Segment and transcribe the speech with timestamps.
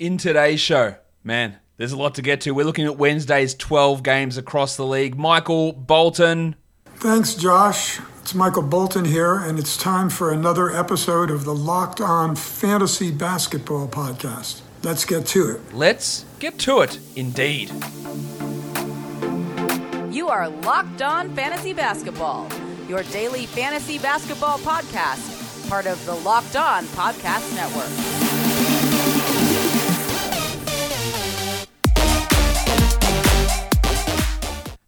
[0.00, 2.52] In today's show, man, there's a lot to get to.
[2.52, 5.14] We're looking at Wednesday's 12 games across the league.
[5.18, 6.56] Michael Bolton.
[6.96, 8.00] Thanks, Josh.
[8.22, 13.10] It's Michael Bolton here, and it's time for another episode of the Locked On Fantasy
[13.10, 14.62] Basketball Podcast.
[14.82, 15.74] Let's get to it.
[15.74, 17.70] Let's get to it, indeed.
[20.10, 22.48] You are Locked On Fantasy Basketball,
[22.88, 28.39] your daily fantasy basketball podcast, part of the Locked On Podcast Network.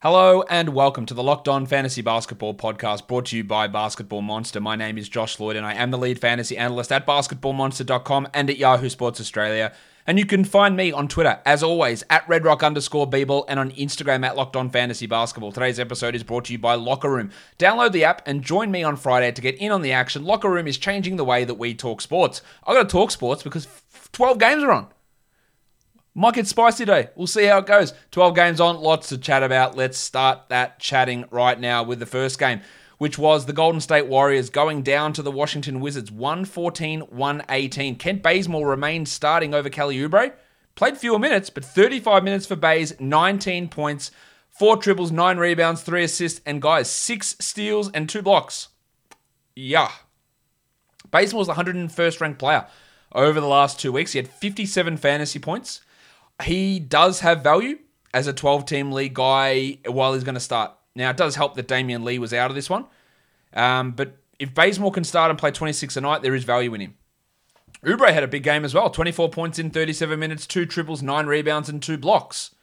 [0.03, 4.21] Hello and welcome to the Locked On Fantasy Basketball podcast brought to you by Basketball
[4.21, 4.61] Monster.
[4.61, 8.51] My name is Josh Lloyd and I am the lead fantasy analyst at basketballmonster.com and
[8.51, 9.73] at Yahoo Sports Australia.
[10.05, 13.71] And you can find me on Twitter, as always, at redrock underscore Beeble and on
[13.71, 15.53] Instagram at Locked On Fantasy Basketball.
[15.53, 17.31] Today's episode is brought to you by Locker Room.
[17.61, 20.25] Download the app and join me on Friday to get in on the action.
[20.25, 22.43] Locker Room is changing the way that we talk sports.
[22.67, 23.69] i got to talk sports because
[24.11, 24.89] 12 games are on.
[26.15, 27.09] Might get spicy today.
[27.17, 27.95] We'll see how it goes.
[28.11, 29.77] 12 games on, lots to chat about.
[29.77, 32.61] Let's start that chatting right now with the first game,
[32.99, 37.97] which was the Golden State Warriors going down to the Washington Wizards 114 118.
[37.97, 40.35] Kent Bazemore remained starting over Kelly Oubre.
[40.75, 44.11] Played fewer minutes, but 35 minutes for Bays, 19 points,
[44.51, 48.69] four triples, nine rebounds, three assists, and guys, six steals and two blocks.
[49.57, 49.91] Yeah.
[51.11, 52.67] Bazemore's the 101st ranked player
[53.15, 54.13] over the last two weeks.
[54.13, 55.81] He had 57 fantasy points
[56.45, 57.79] he does have value
[58.15, 60.73] as a 12 team league guy while he's going to start.
[60.95, 62.87] Now, it does help that Damion Lee was out of this one.
[63.55, 66.81] Um, but if Bazemore can start and play 26 a night, there is value in
[66.81, 66.95] him.
[67.85, 71.27] Oubre had a big game as well 24 points in 37 minutes, two triples, nine
[71.27, 72.55] rebounds, and two blocks.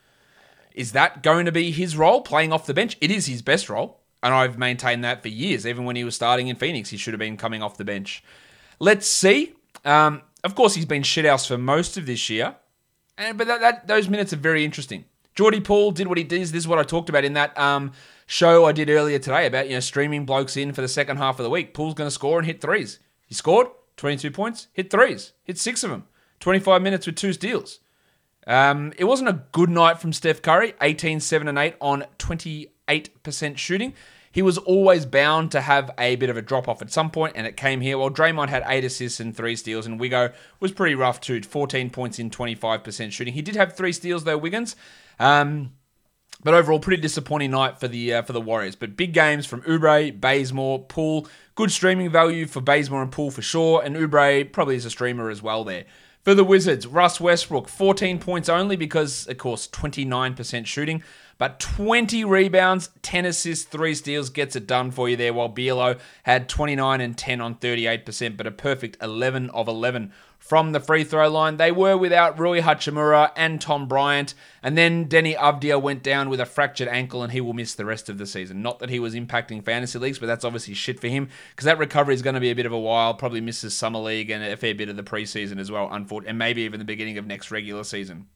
[0.74, 2.96] Is that going to be his role, playing off the bench?
[3.02, 4.00] It is his best role.
[4.22, 5.66] And I've maintained that for years.
[5.66, 8.24] Even when he was starting in Phoenix, he should have been coming off the bench.
[8.80, 9.54] Let's see.
[9.86, 12.56] Um, of course, he's been shithouse for most of this year.
[13.20, 15.06] And but that, that those minutes are very interesting.
[15.36, 16.42] Jordan Poole did what he did.
[16.42, 17.92] This is what I talked about in that um,
[18.26, 21.38] show I did earlier today about you know streaming blokes in for the second half
[21.38, 21.74] of the week.
[21.74, 23.00] Poole's going to score and hit threes.
[23.28, 23.68] He scored
[23.98, 26.06] 22 points, hit threes, hit six of them,
[26.40, 27.80] 25 minutes with two steals.
[28.48, 33.58] Um, it wasn't a good night from Steph Curry, 18, 7, and 8 on 28%
[33.58, 33.94] shooting
[34.32, 37.34] he was always bound to have a bit of a drop off at some point,
[37.36, 37.98] and it came here.
[37.98, 41.90] While Draymond had eight assists and three steals, and Wigo was pretty rough too 14
[41.90, 43.34] points in 25% shooting.
[43.34, 44.76] He did have three steals though, Wiggins.
[45.20, 45.74] Um,
[46.44, 48.76] but overall, pretty disappointing night for the uh, for the Warriors.
[48.76, 51.28] But big games from Oubre, Bazemore, Poole.
[51.56, 55.30] Good streaming value for Bazemore and Poole for sure, and Oubre probably is a streamer
[55.30, 55.86] as well there.
[56.24, 61.02] For the Wizards, Russ Westbrook, 14 points only because, of course, 29% shooting.
[61.40, 65.98] But 20 rebounds, 10 assists, 3 steals gets it done for you there, while Bielo
[66.24, 71.06] had 29 and 10 on 38%, but a perfect 11 of 11 from the free
[71.06, 71.56] throw line.
[71.56, 76.42] They were without Rui Hachimura and Tom Bryant, and then Deni Avdija went down with
[76.42, 78.62] a fractured ankle and he will miss the rest of the season.
[78.62, 81.78] Not that he was impacting fantasy leagues, but that's obviously shit for him because that
[81.78, 83.14] recovery is going to be a bit of a while.
[83.14, 86.38] Probably misses summer league and a fair bit of the preseason as well, unfortunately, and
[86.38, 88.28] maybe even the beginning of next regular season.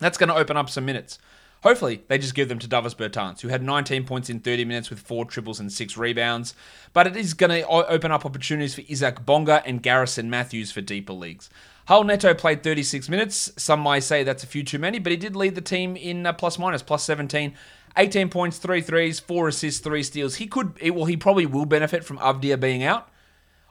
[0.00, 1.18] That's going to open up some minutes.
[1.62, 4.90] Hopefully, they just give them to Davis Bertans, who had 19 points in 30 minutes
[4.90, 6.54] with four triples and six rebounds.
[6.92, 10.80] But it is going to open up opportunities for Isaac Bonga and Garrison Matthews for
[10.80, 11.50] deeper leagues.
[11.88, 13.50] Raul Neto played 36 minutes.
[13.56, 16.26] Some might say that's a few too many, but he did lead the team in
[16.26, 17.54] uh, plus minus, plus 17.
[17.96, 20.36] 18 points, three threes, four assists, three steals.
[20.36, 23.10] He could, well, he probably will benefit from Avdija being out.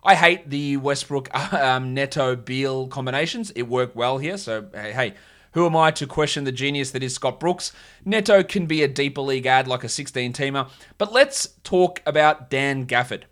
[0.04, 3.52] I hate the Westbrook um, Neto Beal combinations.
[3.52, 5.14] It worked well here, so hey, hey,
[5.58, 7.72] who am I to question the genius that is Scott Brooks?
[8.06, 10.70] Neto can be a deeper league ad like a 16 teamer,
[11.00, 13.24] but let's talk about Dan Gafford.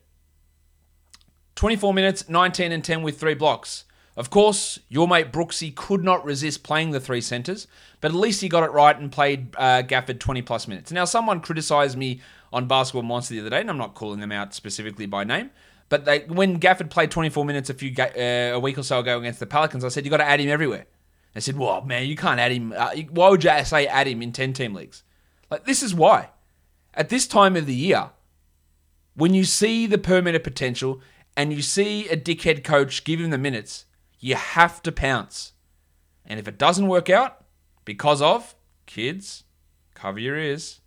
[1.53, 3.83] 24 minutes, 19 and 10 with three blocks.
[4.17, 7.67] Of course, your mate Brooksy could not resist playing the three centres,
[8.01, 10.91] but at least he got it right and played uh, Gafford 20 plus minutes.
[10.91, 12.21] Now, someone criticised me
[12.51, 15.51] on Basketball Monster the other day, and I'm not calling them out specifically by name,
[15.89, 19.19] but they, when Gafford played 24 minutes a few uh, a week or so ago
[19.19, 20.87] against the Pelicans, I said you got to add him everywhere.
[21.35, 22.73] They said, well, man, you can't add him.
[22.75, 25.03] Uh, why would you say add him in 10 team leagues?
[25.51, 26.29] Like, this is why.
[26.93, 28.11] At this time of the year,
[29.15, 31.01] when you see the per minute potential
[31.35, 33.83] and you see a dickhead coach give him the minutes,
[34.17, 35.51] you have to pounce.
[36.25, 37.43] And if it doesn't work out
[37.83, 38.55] because of
[38.85, 39.43] kids,
[39.93, 40.79] cover your ears,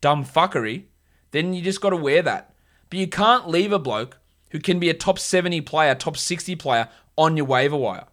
[0.00, 0.84] dumb fuckery,
[1.32, 2.54] then you just got to wear that.
[2.88, 4.18] But you can't leave a bloke
[4.50, 8.04] who can be a top 70 player, top 60 player on your waiver wire.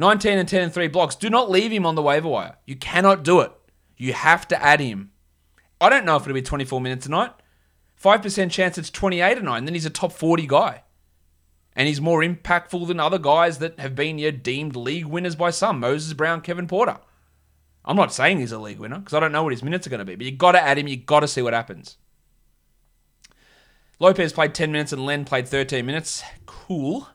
[0.00, 1.14] 19 and 10 and 3 blocks.
[1.14, 2.56] Do not leave him on the waiver wire.
[2.64, 3.52] You cannot do it.
[3.98, 5.12] You have to add him.
[5.78, 7.32] I don't know if it'll be 24 minutes tonight.
[8.02, 10.84] 5% chance it's 28 tonight, and then he's a top 40 guy.
[11.76, 15.78] And he's more impactful than other guys that have been deemed league winners by some
[15.78, 16.96] Moses Brown, Kevin Porter.
[17.84, 19.90] I'm not saying he's a league winner because I don't know what his minutes are
[19.90, 20.88] going to be, but you got to add him.
[20.88, 21.98] You got to see what happens.
[23.98, 26.22] Lopez played 10 minutes and Len played 13 minutes.
[26.46, 27.06] Cool.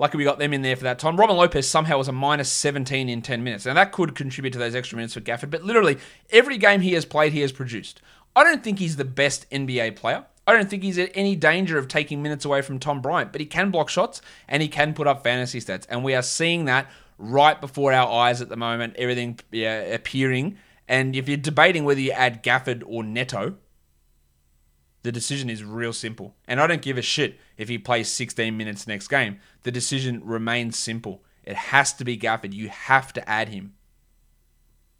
[0.00, 1.18] Lucky we got them in there for that time.
[1.18, 3.66] Robin Lopez somehow was a minus 17 in 10 minutes.
[3.66, 5.98] Now that could contribute to those extra minutes for Gafford, but literally
[6.30, 8.00] every game he has played, he has produced.
[8.34, 10.24] I don't think he's the best NBA player.
[10.46, 13.42] I don't think he's in any danger of taking minutes away from Tom Bryant, but
[13.42, 15.84] he can block shots and he can put up fantasy stats.
[15.90, 20.56] And we are seeing that right before our eyes at the moment, everything yeah, appearing.
[20.88, 23.56] And if you're debating whether you add Gafford or Neto,
[25.02, 26.34] the decision is real simple.
[26.46, 29.38] And I don't give a shit if he plays 16 minutes next game.
[29.62, 31.22] The decision remains simple.
[31.44, 32.52] It has to be Gafford.
[32.52, 33.74] You have to add him.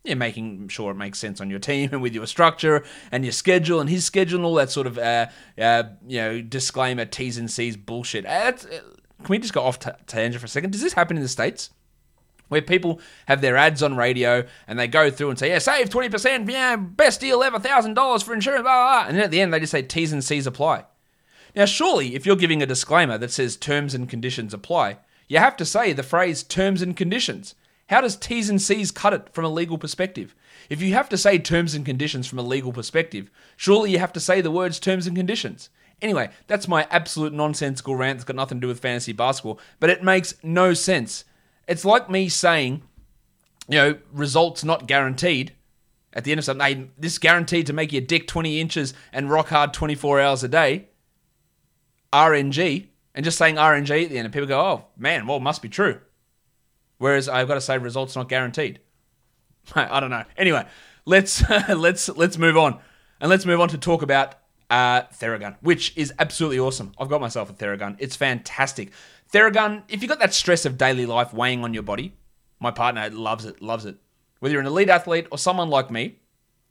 [0.04, 3.32] You're making sure it makes sense on your team and with your structure and your
[3.32, 5.26] schedule and his schedule and all that sort of, uh,
[5.58, 8.24] uh, you know, disclaimer, T's and C's bullshit.
[8.24, 10.70] Uh, can we just go off t- tangent for a second?
[10.70, 11.70] Does this happen in the States?
[12.50, 15.88] Where people have their ads on radio and they go through and say, yeah, save
[15.88, 19.08] 20%, yeah, best deal ever, $1,000 for insurance, blah, blah.
[19.08, 20.84] And then at the end, they just say T's and C's apply.
[21.56, 24.98] Now, surely, if you're giving a disclaimer that says terms and conditions apply,
[25.28, 27.54] you have to say the phrase terms and conditions.
[27.88, 30.34] How does T's and C's cut it from a legal perspective?
[30.68, 34.12] If you have to say terms and conditions from a legal perspective, surely you have
[34.12, 35.70] to say the words terms and conditions.
[36.02, 39.90] Anyway, that's my absolute nonsensical rant that's got nothing to do with fantasy basketball, but
[39.90, 41.24] it makes no sense.
[41.70, 42.82] It's like me saying,
[43.68, 45.52] you know, results not guaranteed.
[46.12, 49.50] At the end of something, this guaranteed to make your dick 20 inches and rock
[49.50, 50.88] hard 24 hours a day.
[52.12, 52.88] RNG.
[53.14, 55.68] And just saying RNG at the end, and people go, oh, man, well, must be
[55.68, 56.00] true.
[56.98, 58.80] Whereas I've got to say results not guaranteed.
[59.76, 60.24] I don't know.
[60.36, 60.66] Anyway,
[61.06, 62.80] let's let's let's move on.
[63.20, 64.34] And let's move on to talk about
[64.70, 66.92] uh, Theragun, which is absolutely awesome.
[66.98, 67.96] I've got myself a Theragun.
[68.00, 68.90] It's fantastic.
[69.32, 72.14] Theragun, if you've got that stress of daily life weighing on your body,
[72.58, 73.96] my partner loves it, loves it.
[74.40, 76.16] Whether you're an elite athlete or someone like me,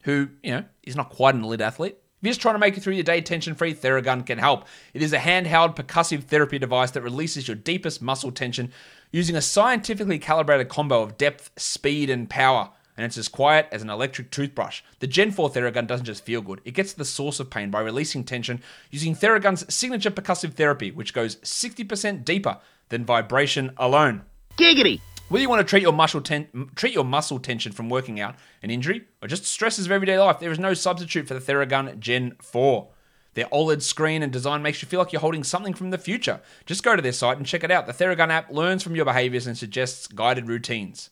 [0.04, 2.76] who, you know, is not quite an elite athlete, if you're just trying to make
[2.76, 4.66] it through your day tension free, Theragun can help.
[4.94, 8.74] It is a handheld percussive therapy device that releases your deepest muscle tension
[9.12, 13.82] using a scientifically calibrated combo of depth, speed, and power and it's as quiet as
[13.82, 14.82] an electric toothbrush.
[15.00, 17.72] The Gen 4 Theragun doesn't just feel good, it gets to the source of pain
[17.72, 18.62] by releasing tension
[18.92, 22.58] using Theragun's signature percussive therapy, which goes 60% deeper
[22.90, 24.24] than vibration alone.
[24.58, 25.00] Giggity!
[25.30, 28.36] Whether you want to treat your muscle ten- treat your muscle tension from working out,
[28.62, 32.00] an injury, or just stresses of everyday life, there is no substitute for the Theragun
[32.00, 32.90] Gen 4.
[33.36, 36.42] Their OLED screen and design makes you feel like you're holding something from the future.
[36.66, 37.88] Just go to their site and check it out.
[37.88, 41.12] The Theragun app learns from your behaviors and suggests guided routines.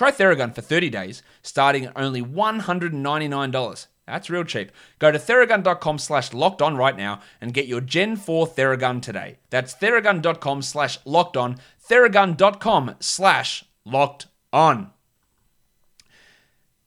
[0.00, 3.86] Try Theragun for 30 days, starting at only $199.
[4.06, 4.72] That's real cheap.
[4.98, 9.36] Go to theragun.com slash locked on right now and get your Gen 4 Theragun today.
[9.50, 14.90] That's theragun.com slash locked on, theragun.com slash locked on.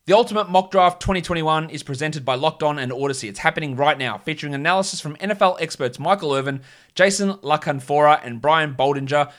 [0.08, 3.30] The Ultimate Mock Draft 2021 is presented by Locked On and Audacy.
[3.30, 6.62] It's happening right now, featuring analysis from NFL experts Michael Irvin,
[6.96, 9.32] Jason La Canfora, and Brian Baldinger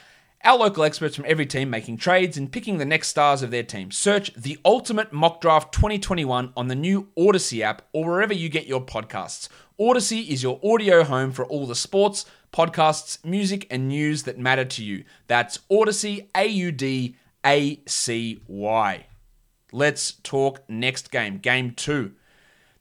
[0.45, 3.63] our local experts from every team making trades and picking the next stars of their
[3.63, 3.89] team.
[3.89, 8.67] Search the Ultimate Mock Draft 2021 on the new Audacy app or wherever you get
[8.67, 9.49] your podcasts.
[9.79, 14.63] Audacy is your audio home for all the sports, podcasts, music, and news that matter
[14.63, 15.03] to you.
[15.27, 17.15] That's Audacy, A U D
[17.45, 19.07] A C Y.
[19.71, 22.13] Let's talk next game, game two.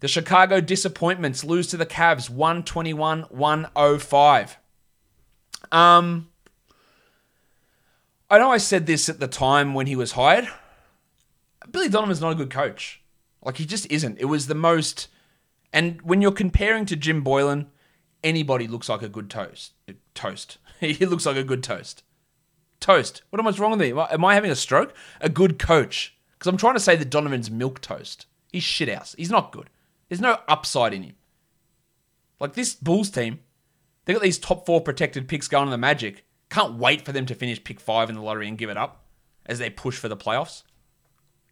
[0.00, 4.59] The Chicago Disappointments lose to the Cavs 121 105.
[5.73, 6.28] Um,
[8.34, 10.48] I know I said this at the time when he was hired.
[11.70, 13.00] Billy Donovan's not a good coach.
[13.40, 14.18] Like he just isn't.
[14.18, 15.06] It was the most
[15.72, 17.68] and when you're comparing to Jim Boylan,
[18.24, 19.74] anybody looks like a good toast.
[20.14, 20.58] Toast.
[20.80, 22.02] he looks like a good toast.
[22.80, 23.22] Toast.
[23.30, 23.92] What am I wrong with me?
[23.92, 24.94] Am I having a stroke?
[25.20, 26.16] A good coach.
[26.32, 28.26] Because I'm trying to say that Donovan's milk toast.
[28.50, 29.14] He's shit house.
[29.16, 29.70] He's not good.
[30.08, 31.14] There's no upside in him.
[32.40, 33.38] Like this Bulls team,
[34.04, 36.24] they got these top four protected picks going on the Magic.
[36.54, 39.04] Can't wait for them to finish pick five in the lottery and give it up
[39.44, 40.62] as they push for the playoffs.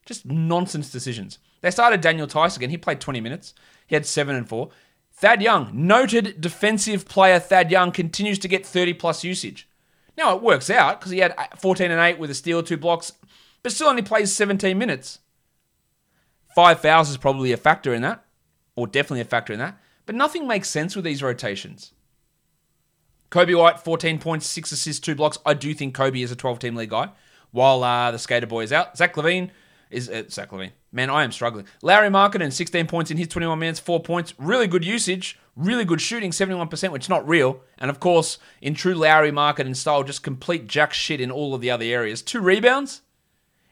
[0.06, 1.40] Just nonsense decisions.
[1.60, 2.70] They started Daniel Theis again.
[2.70, 3.52] He played 20 minutes.
[3.88, 4.70] He had seven and four.
[5.12, 9.68] Thad Young, noted defensive player Thad Young, continues to get 30 plus usage.
[10.16, 13.10] Now it works out because he had 14 and 8 with a steal, two blocks,
[13.64, 15.18] but still only plays 17 minutes.
[16.54, 18.24] Five fouls is probably a factor in that,
[18.76, 19.80] or definitely a factor in that.
[20.06, 21.92] But nothing makes sense with these rotations.
[23.32, 25.38] Coby White, 14 points, 6 assists, 2 blocks.
[25.46, 27.08] I do think Coby is a 12 team league guy
[27.50, 28.96] while uh, the skater boy is out.
[28.96, 29.50] Zach LaVine
[29.90, 30.10] is.
[30.10, 30.72] Uh, Zach LaVine.
[30.92, 31.66] Man, I am struggling.
[31.80, 34.34] Lauri Markkanen, 16 points in his 21 minutes, 4 points.
[34.36, 35.38] Really good usage.
[35.56, 37.62] Really good shooting, 71%, which is not real.
[37.78, 41.62] And of course, in true Lauri Markkanen style, just complete jack shit in all of
[41.62, 42.20] the other areas.
[42.20, 43.00] Two rebounds.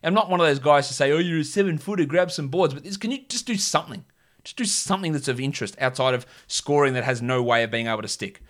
[0.03, 2.49] I'm not one of those guys to say, oh, you're a seven footer, grab some
[2.49, 2.73] boards.
[2.73, 4.07] But this, can you just do something?
[4.43, 7.89] Just do something that's of interest outside of scoring that has no way of being
[7.89, 8.41] able to stick.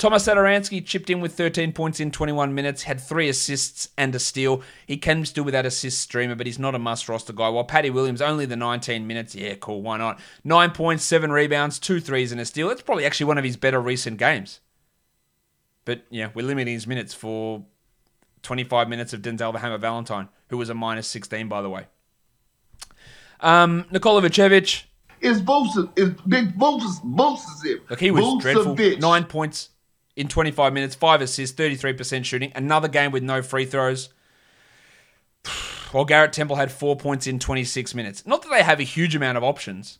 [0.00, 4.18] Thomas Satoransky chipped in with 13 points in 21 minutes, had three assists and a
[4.18, 4.62] steal.
[4.86, 7.50] He can still with that assist streamer, but he's not a must roster guy.
[7.50, 10.18] While Paddy Williams only the 19 minutes, yeah, cool, why not?
[10.42, 12.68] Nine points, seven rebounds, two threes and a steal.
[12.68, 14.60] That's probably actually one of his better recent games.
[15.84, 17.66] But yeah, we're limiting his minutes for
[18.42, 21.88] 25 minutes of Denzel the Hammer Valentine, who was a minus 16 by the way.
[23.40, 24.84] Um, Nikola Vucevic.
[25.20, 25.90] It's Vucevic.
[25.98, 27.04] It's big Vucevic.
[27.04, 27.90] Vucevic.
[27.90, 28.74] Look, he was dreadful.
[28.98, 29.68] Nine points
[30.20, 32.52] in 25 minutes, five assists, 33% shooting.
[32.54, 34.10] Another game with no free throws.
[35.92, 38.26] While Garrett Temple had four points in 26 minutes.
[38.26, 39.98] Not that they have a huge amount of options,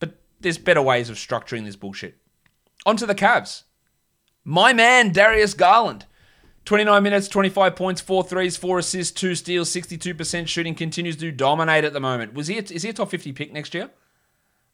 [0.00, 2.18] but there's better ways of structuring this bullshit.
[2.84, 3.62] On to the Cavs.
[4.44, 6.04] My man, Darius Garland.
[6.64, 11.84] 29 minutes, 25 points, four threes, four assists, two steals, 62% shooting, continues to dominate
[11.84, 12.34] at the moment.
[12.34, 13.90] Was he a, is he a top 50 pick next year?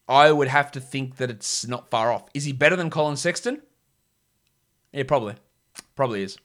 [0.08, 2.28] I would have to think that it's not far off.
[2.32, 3.60] Is he better than Collin Sexton?
[4.94, 5.34] Yeah, probably.
[5.96, 6.38] Probably is.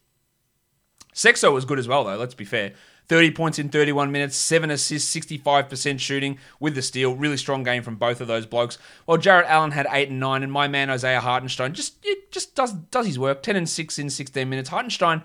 [1.13, 2.73] Sexo was good as well, though, let's be fair.
[3.07, 7.15] 30 points in 31 minutes, 7 assists, 65% shooting with the steal.
[7.15, 8.77] Really strong game from both of those blokes.
[9.05, 12.73] While Jarrett Allen had 8 and 9, and my man Isaiah Hartenstein just just does
[12.73, 13.41] does his work.
[13.41, 14.69] 10 and 6 in 16 minutes.
[14.69, 15.23] Hartenstein,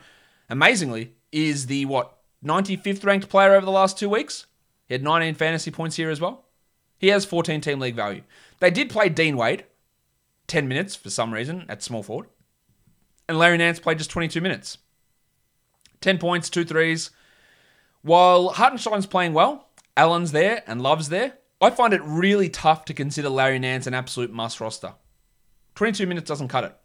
[0.49, 4.47] amazingly, is the, what, 95th ranked player over the last two weeks?
[4.87, 6.47] He had 19 fantasy points here as well.
[6.99, 8.23] He has 14 team league value.
[8.61, 9.65] They did play Dean Wade
[10.47, 12.29] 10 minutes for some reason at small forward
[13.29, 14.79] and Larry Nance played just 22 minutes.
[16.01, 17.11] 10 points, two threes.
[18.03, 22.95] While Hartenstein's playing well, Allen's there and Love's there, I find it really tough to
[22.95, 24.95] consider Larry Nance an absolute must roster.
[25.77, 26.77] 22 minutes doesn't cut it.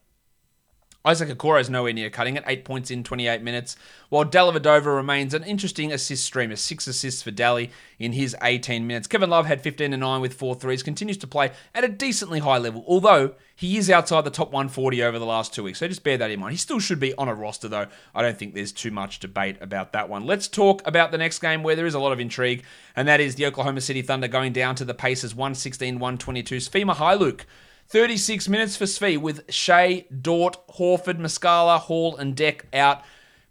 [1.06, 3.77] Isaac Okoro is nowhere near cutting it, 8 points in 28 minutes,
[4.10, 9.08] while Dellavedova remains an interesting assist streamer, 6 assists for Delly in his 18 minutes.
[9.08, 12.39] Kevin Love had 15 and 9 with 4 threes, continues to play at a decently
[12.39, 15.88] high level, although he is outside the top 140 over the last two weeks, so
[15.88, 16.51] just bear that in mind.
[16.51, 17.88] He still should be on a roster, though.
[18.13, 20.25] I don't think there's too much debate about that one.
[20.25, 22.65] Let's talk about the next game where there is a lot of intrigue,
[22.98, 26.58] and that is the Oklahoma City Thunder going down to the Pacers 116 122.
[26.58, 27.46] Svi Mykhailiuk
[27.89, 33.01] 36 minutes for Svi with Shai, Dort, Horford, Muscala, Hall, and Deck out.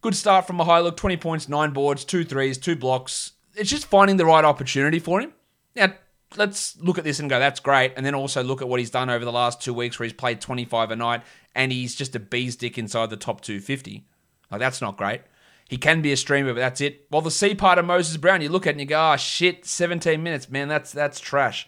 [0.00, 3.33] Good start from Mykhailiuk, 20 points, 9 boards, 2 threes, 2 blocks.
[3.57, 5.33] It's just finding the right opportunity for him.
[5.75, 5.92] Now,
[6.37, 7.95] let's look at this and go, that's great.
[7.97, 10.12] And then also look at what he's done over the last two weeks where he's
[10.12, 11.23] played 25 a night
[11.57, 14.07] and he's just a bee's dick inside the top 250.
[14.52, 15.23] Like, that's not great.
[15.68, 17.07] He can be a streamer, but that's it.
[17.09, 19.66] While the C part of Moses Brown, you look at and you go, oh, shit,
[19.66, 20.49] 17 minutes.
[20.49, 21.66] Man, that's, that's trash.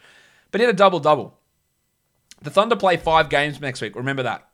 [0.52, 1.39] But he had a double double.
[2.42, 3.94] The Thunder play five games next week.
[3.94, 4.48] Remember that.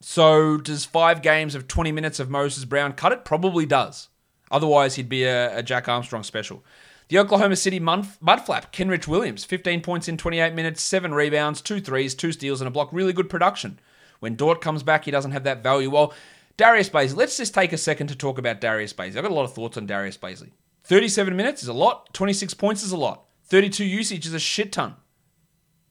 [0.00, 3.24] So does five games of 20 minutes of Moses Brown cut it?
[3.24, 4.08] Probably does.
[4.50, 6.64] Otherwise, he'd be a, a Jack Armstrong special.
[7.08, 12.14] The Oklahoma City Mudflap, Kenrich Williams, 15 points in 28 minutes, 7 rebounds, 2 threes,
[12.14, 12.88] 2 steals, and a block.
[12.92, 13.78] Really good production.
[14.20, 15.90] When Dort comes back, he doesn't have that value.
[15.90, 16.14] Well,
[16.56, 19.16] Darius Bazley, let's just take a second to talk about Darius Bazley.
[19.16, 20.52] I've got a lot of thoughts on Darius Bazley.
[20.84, 24.72] 37 minutes is a lot, 26 points is a lot, 32 usage is a shit
[24.72, 24.96] ton.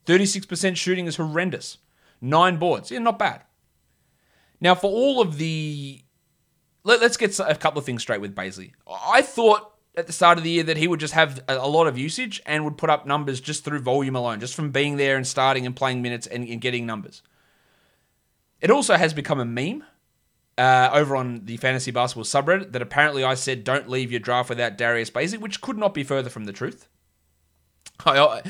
[0.06, 1.78] 36% shooting is horrendous.
[2.20, 2.92] Nine boards.
[2.92, 3.44] Yeah, not bad.
[4.60, 6.02] Now, for all of the.
[6.84, 8.72] Let, us get a couple of things straight with Bazley.
[8.88, 11.86] I thought at the start of the year that he would just have a, lot
[11.86, 15.18] of usage and would put up numbers just through volume alone, just from being there
[15.18, 17.22] and starting and playing minutes and, and getting numbers.
[18.62, 19.84] It also has become a meme
[20.58, 24.50] uh, over on the fantasy basketball subreddit that apparently I said don't leave your draft
[24.50, 26.88] without Darius Bazley, which could not be further from the truth.
[28.06, 28.42] I,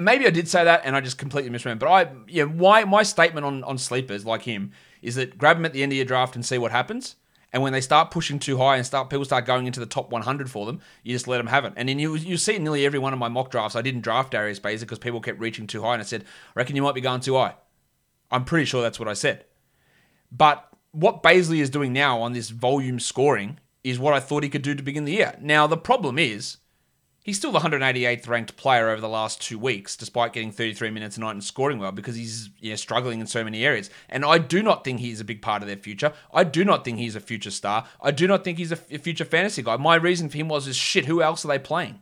[0.00, 1.80] maybe I did say that and I just completely misremembered.
[1.80, 5.64] But I, yeah, why my statement on on sleepers like him is that grab them
[5.64, 7.16] at the end of your draft and see what happens.
[7.52, 10.10] And when they start pushing too high and start people start going into the top
[10.10, 11.72] 100 for them, you just let them have it.
[11.76, 13.76] And then you you see nearly every one of my mock drafts.
[13.76, 16.60] I didn't draft Darius Bazley because people kept reaching too high, and I said, I
[16.60, 17.54] reckon you might be going too high.
[18.30, 19.44] I'm pretty sure that's what I said.
[20.30, 24.48] But what Bazley is doing now on this volume scoring is what I thought he
[24.48, 25.36] could do to begin the year.
[25.40, 26.58] Now the problem is
[27.22, 31.18] He's still the 188th ranked player over the last two weeks, despite getting 33 minutes
[31.18, 33.90] a night and scoring well, because he's struggling in so many areas.
[34.08, 36.14] And I do not think he's a big part of their future.
[36.32, 37.86] I do not think he's a future star.
[38.00, 39.76] I do not think he's a, future fantasy guy.
[39.76, 42.00] My reason for him was, is shit, who else are they playing?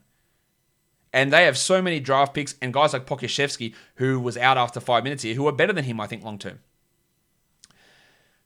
[1.13, 4.79] And they have so many draft picks and guys like Pokusevski, who was out after
[4.79, 6.61] five minutes here, who are better than him, I think, long term.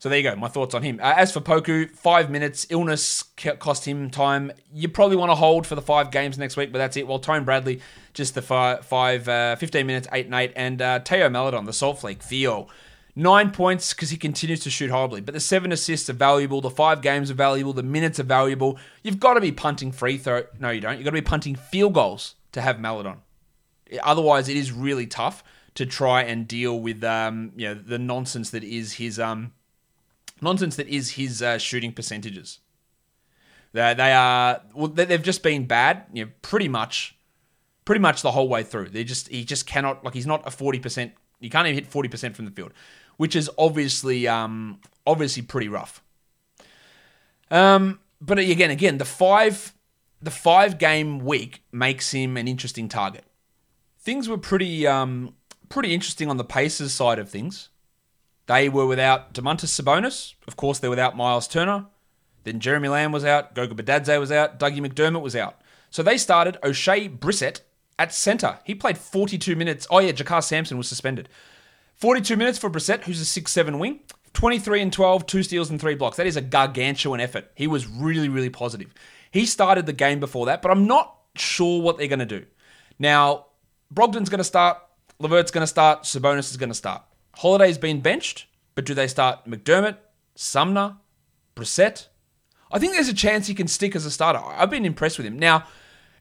[0.02, 0.34] So there you go.
[0.34, 0.98] My thoughts on him.
[1.00, 2.66] Uh, as for Poku, five minutes.
[2.70, 3.22] Illness
[3.60, 4.50] cost him time.
[4.74, 7.06] You probably want to hold for the five games next week, but that's it.
[7.06, 7.80] Well, Tone Bradley,
[8.12, 10.52] just the five, five uh, 15 minutes, eight and eight.
[10.56, 12.66] And uh, Theo Maledon, the Salt Flake, Theo.
[13.14, 15.20] Nine points because he continues to shoot horribly.
[15.20, 16.60] But the seven assists are valuable.
[16.60, 17.72] The five games are valuable.
[17.72, 18.80] The minutes are valuable.
[19.04, 20.42] You've got to be punting free throw.
[20.58, 20.96] No, you don't.
[20.96, 23.18] You've got to be punting field goals to have Maledon.
[24.02, 25.44] Otherwise, it is really tough
[25.76, 29.52] to try and deal with um, you know the nonsense that is his um,
[30.42, 32.58] nonsense that is his uh, shooting percentages.
[33.72, 37.16] They, they are well, they've just been bad, you know, pretty much,
[37.84, 38.90] pretty much the whole way through.
[38.90, 41.12] They just he just cannot like he's not a forty percent.
[41.40, 42.72] You can't even hit forty percent from the field,
[43.16, 46.02] which is obviously um, obviously pretty rough.
[47.50, 49.74] Um, but again, again, the five
[50.20, 53.24] the five game week makes him an interesting target.
[53.98, 55.34] Things were pretty um,
[55.68, 57.70] pretty interesting on the Pacers side of things.
[58.46, 60.34] They were without Domantas Sabonis.
[60.46, 61.86] Of course, they're without Miles Turner.
[62.44, 63.54] Then Jeremy Lamb was out.
[63.54, 64.58] Goga Bitadze was out.
[64.58, 65.60] Dougie McDermott was out.
[65.90, 67.60] So they started Oshae Brissett
[67.98, 68.58] at centre.
[68.64, 69.86] He played 42 minutes.
[69.90, 71.28] Oh, yeah, JaKarr Sampson was suspended.
[71.96, 74.00] 42 minutes for Brissett, who's a six-seven wing.
[74.32, 76.16] 23 and 12, two steals and three blocks.
[76.16, 77.50] That is a gargantuan effort.
[77.54, 78.92] He was really, really positive.
[79.30, 82.44] He started the game before that, but I'm not sure what they're going to do.
[82.98, 83.46] Now,
[83.94, 84.78] Brogdon's going to start.
[85.20, 86.02] Levert's going to start.
[86.02, 87.02] Sabonis is going to start.
[87.36, 89.96] Holiday's been benched, but do they start McDermott,
[90.34, 90.96] Sumner,
[91.56, 92.08] Brissett?
[92.70, 94.40] I think there's a chance he can stick as a starter.
[94.44, 95.38] I've been impressed with him.
[95.38, 95.64] Now,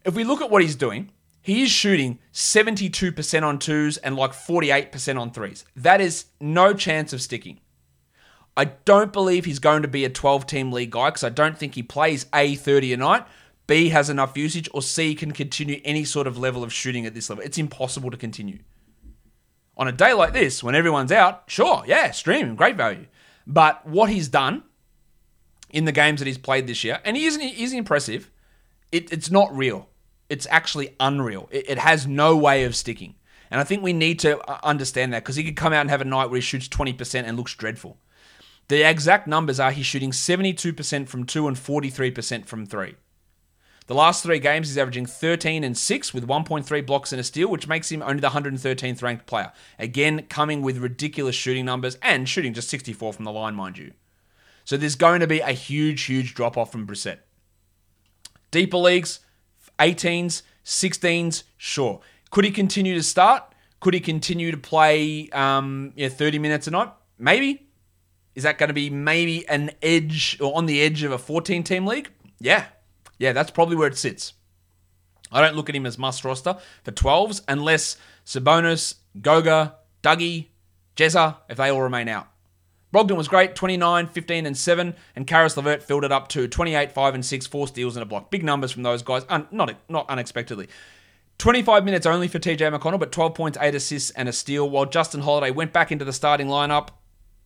[0.04, 4.32] if we look at what he's doing, he is shooting 72% on twos and like
[4.32, 5.66] 48% on threes.
[5.76, 7.60] That is no chance of sticking.
[8.56, 11.58] I don't believe he's going to be a 12 team league guy because I don't
[11.58, 13.26] think he plays A 30 a night,
[13.66, 17.14] B has enough usage, or C can continue any sort of level of shooting at
[17.14, 17.44] this level.
[17.46, 18.60] It's impossible to continue.
[19.82, 23.08] On a day like this, when everyone's out, sure, yeah, stream, great value.
[23.48, 24.62] But what he's done
[25.72, 28.30] in the games that he's played this year, and he isn't he's impressive,
[28.92, 29.90] it, it's not real.
[30.30, 31.50] It's actually unreal.
[31.50, 33.16] It, it has no way of sticking.
[33.50, 35.90] And I think we need to uh, understand that because he could come out and
[35.90, 37.98] have a night where he shoots 20% and looks dreadful.
[38.68, 42.98] The exact numbers are he's shooting 72% from two and 43% from three.
[43.92, 47.50] The last three games, he's averaging 13 and 6 with 1.3 blocks and a steal,
[47.50, 49.52] which makes him only the 113th ranked player.
[49.78, 53.92] Again, coming with ridiculous shooting numbers and shooting just 64 from the line, mind you.
[54.64, 57.18] So there's going to be a huge, huge drop off from Brissett.
[58.50, 59.20] Deeper leagues,
[59.78, 62.00] 18s, 16s, sure.
[62.30, 63.44] Could he continue to start?
[63.82, 66.94] Could he continue to play um, yeah, 30 minutes a night?
[67.20, 67.68] Maybe.
[68.36, 71.62] Is that going to be maybe an edge or on the edge of a 14
[71.66, 72.10] team league?
[72.40, 72.68] Yeah,
[73.22, 74.34] yeah, that's probably where it sits.
[75.32, 80.48] I don't look at him as must roster for 12s unless Sabonis, Goga, Dougie,
[80.96, 82.28] Jezza, if they all remain out.
[82.92, 86.92] Brogdon was great, 29, 15, and 7, and Caris LeVert filled it up to 28,
[86.92, 88.32] 5, and 6, 4 steals and a block.
[88.32, 90.68] Big numbers from those guys, un- not, not unexpectedly.
[91.38, 94.86] 25 minutes only for TJ McConnell, but 12 points, 8 assists, and a steal, while
[94.86, 96.90] Justin Holiday went back into the starting lineup,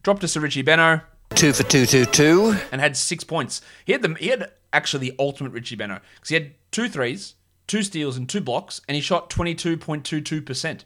[0.03, 1.01] dropped to Sir Richie Benaud.
[1.35, 2.55] Two for two, two, two.
[2.71, 3.61] And had six points.
[3.85, 7.35] He had the, he had actually the ultimate Richie Benaud because he had two threes,
[7.67, 10.81] two steals, and two blocks, and he shot 22.22%.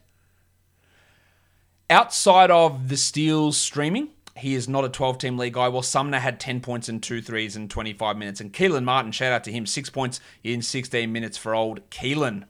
[1.90, 5.68] Outside of the steals streaming, he is not a 12 team league guy.
[5.68, 8.40] Well, Sumner had 10 points and two threes in 25 minutes.
[8.40, 12.46] And Kelan Martin, shout out to him, six points in 16 minutes for old Kelan.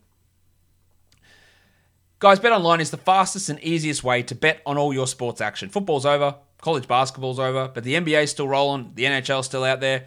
[2.20, 5.40] Guys, Bet Online is the fastest and easiest way to bet on all your sports
[5.40, 5.70] action.
[5.70, 10.06] Football's over, college basketball's over, but the NBA's still rolling, the NHL's still out there.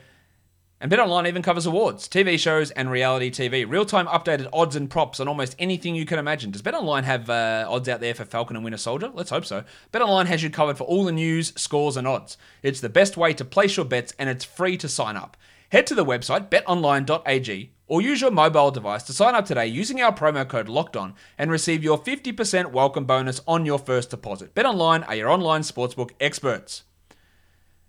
[0.82, 3.64] And BetOnline even covers awards, TV shows, and reality TV.
[3.70, 6.50] Real time updated odds and props on almost anything you can imagine.
[6.50, 9.12] Does BetOnline have uh, odds out there for Falcon and Winter Soldier?
[9.14, 9.62] Let's hope so.
[9.92, 12.36] BetOnline has you covered for all the news, scores, and odds.
[12.64, 15.36] It's the best way to place your bets, and it's free to sign up.
[15.70, 20.02] Head to the website betonline.ag or use your mobile device to sign up today using
[20.02, 24.52] our promo code LOCKEDON and receive your 50% welcome bonus on your first deposit.
[24.56, 26.82] BetOnline are your online sportsbook experts.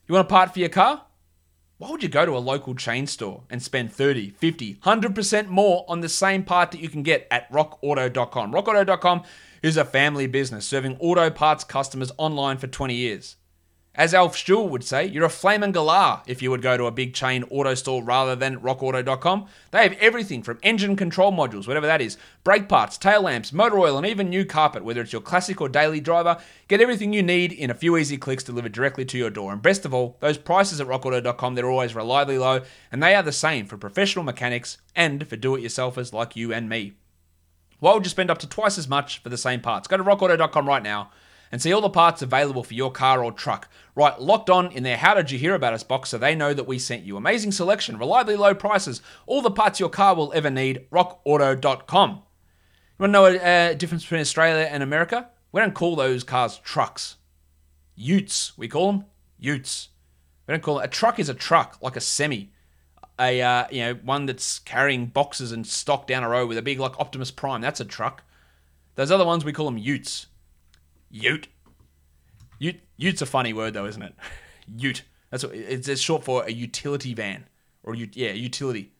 [0.07, 1.05] You want a part for your car?
[1.83, 5.83] Why would you go to a local chain store and spend 30, 50, 100% more
[5.89, 8.53] on the same part that you can get at rockauto.com?
[8.53, 9.23] Rockauto.com
[9.61, 13.35] is a family business serving auto parts customers online for 20 years.
[13.95, 16.91] As Alf Stewart would say, you're a flaming galah if you would go to a
[16.91, 19.45] big chain auto store rather than rockauto.com.
[19.69, 23.77] They have everything from engine control modules, whatever that is, brake parts, tail lamps, motor
[23.77, 26.41] oil, and even new carpet, whether it's your classic or daily driver.
[26.67, 29.53] Get everything you need in a few easy clicks delivered directly to your door.
[29.53, 33.21] And best of all, those prices at rockauto.com, they're always reliably low, and they are
[33.21, 36.93] the same for professional mechanics and for do it yourselfers like you and me.
[37.77, 39.87] Why would you spend up to twice as much for the same parts?
[39.87, 41.11] Go to rockauto.com right now
[41.53, 43.69] and see all the parts available for your car or truck.
[43.93, 46.51] Right, locked on in their How Did You Hear About Us box so they know
[46.51, 47.15] that we sent you.
[47.15, 50.87] Amazing selection, reliably low prices, all the parts your car will ever need.
[50.91, 52.09] RockAuto.com.
[52.09, 52.23] You
[52.97, 55.29] want to know a uh, difference between Australia and America?
[55.51, 57.17] We don't call those cars trucks.
[57.93, 59.05] Utes, we call them
[59.37, 59.89] utes.
[60.47, 62.51] We don't call it a truck is a truck, like a semi,
[63.19, 66.63] a uh, you know one that's carrying boxes and stock down a road with a
[66.63, 67.61] big like Optimus Prime.
[67.61, 68.23] That's a truck.
[68.95, 70.25] Those other ones we call them utes.
[71.13, 71.47] Ute.
[72.59, 72.81] Ute.
[72.97, 74.15] Ute's a funny word though, isn't it?
[74.77, 75.03] Ute.
[75.29, 77.45] That's what it's, it's short for a utility van
[77.83, 78.91] or yeah, utility.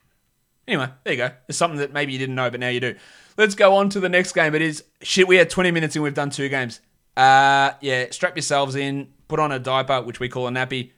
[0.68, 1.32] Anyway, there you go.
[1.50, 2.96] It's something that maybe you didn't know, but now you do.
[3.38, 4.56] Let's go on to the next game.
[4.56, 5.28] It is shit.
[5.28, 6.80] We had 20 minutes and we've done two games.
[7.18, 10.92] Uh, yeah, strap yourselves in, put on a diaper, which we call a nappy,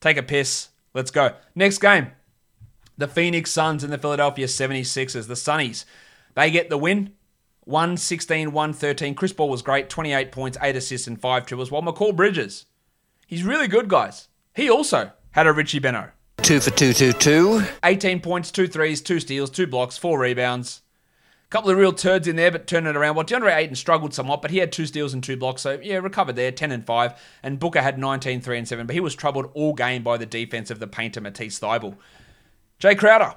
[0.00, 0.68] take a piss.
[0.94, 1.34] Let's go.
[1.54, 2.12] Next game.
[2.98, 5.84] The Phoenix Suns and the Philadelphia 76ers, the Sunnies.
[6.34, 7.14] They get the win.
[7.64, 9.14] 116, 113.
[9.14, 9.88] Chris Paul was great.
[9.88, 11.70] 28 points, 8 assists, and 5 triples.
[11.70, 12.66] While Mikal Bridges,
[13.26, 14.28] he's really good, guys.
[14.54, 16.10] He also had a Richie Benaud.
[16.42, 17.62] Two for two, two, two.
[17.84, 20.82] 18 points, 2 threes, 2 steals, 2 blocks, 4 rebounds.
[21.44, 23.16] A Couple of real turds in there, but turned it around.
[23.16, 25.96] Well, DeAndre Ayton struggled somewhat, but he had two steals and two blocks, so yeah,
[25.96, 27.20] recovered there, 10 and 5.
[27.42, 30.26] And Booker had 19, 3 and 7, but he was troubled all game by the
[30.26, 31.96] defense of the painter Matisse Thybulle.
[32.78, 33.34] Jay Crowder.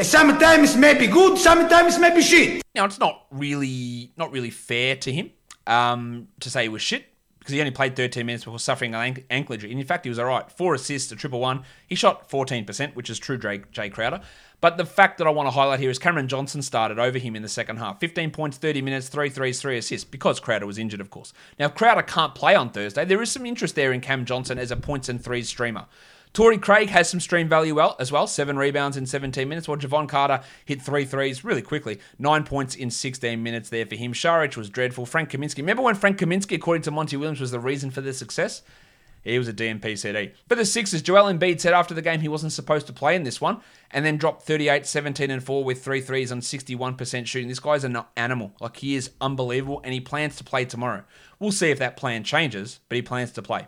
[0.00, 2.62] Sometimes may be good, sometimes may be shit.
[2.74, 5.32] Now it's not really not really fair to him
[5.66, 7.06] um, to say he was shit
[7.48, 9.70] because he only played 13 minutes before suffering an ankle injury.
[9.70, 10.50] And in fact, he was all right.
[10.52, 11.64] Four assists, a triple one.
[11.86, 14.20] He shot 14%, which is true, Jay, Jay Crowder.
[14.60, 17.34] But the fact that I want to highlight here is Cameron Johnson started over him
[17.34, 18.00] in the second half.
[18.00, 21.32] 15 points, 30 minutes, three threes, three assists, because Crowder was injured, of course.
[21.58, 24.70] Now, Crowder can't play on Thursday, there is some interest there in Cam Johnson as
[24.70, 25.86] a points and threes streamer.
[26.32, 29.78] Torrey Craig has some stream value well as well, seven rebounds in 17 minutes, while
[29.78, 34.12] Jevon Carter hit three threes really quickly, nine points in 16 minutes there for him.
[34.12, 35.06] Saric was dreadful.
[35.06, 38.12] Frank Kaminsky, remember when Frank Kaminsky, according to Monty Williams, was the reason for their
[38.12, 38.62] success?
[39.24, 40.32] He was a DNP CD.
[40.48, 43.24] For the Sixers, Joel Embiid said after the game he wasn't supposed to play in
[43.24, 43.60] this one
[43.90, 47.48] and then dropped 38, 17, and 4 with three threes on 61% shooting.
[47.48, 48.52] This guy's an animal.
[48.60, 51.04] Like, he is unbelievable and he plans to play tomorrow.
[51.38, 53.66] We'll see if that plan changes, but he plans to play.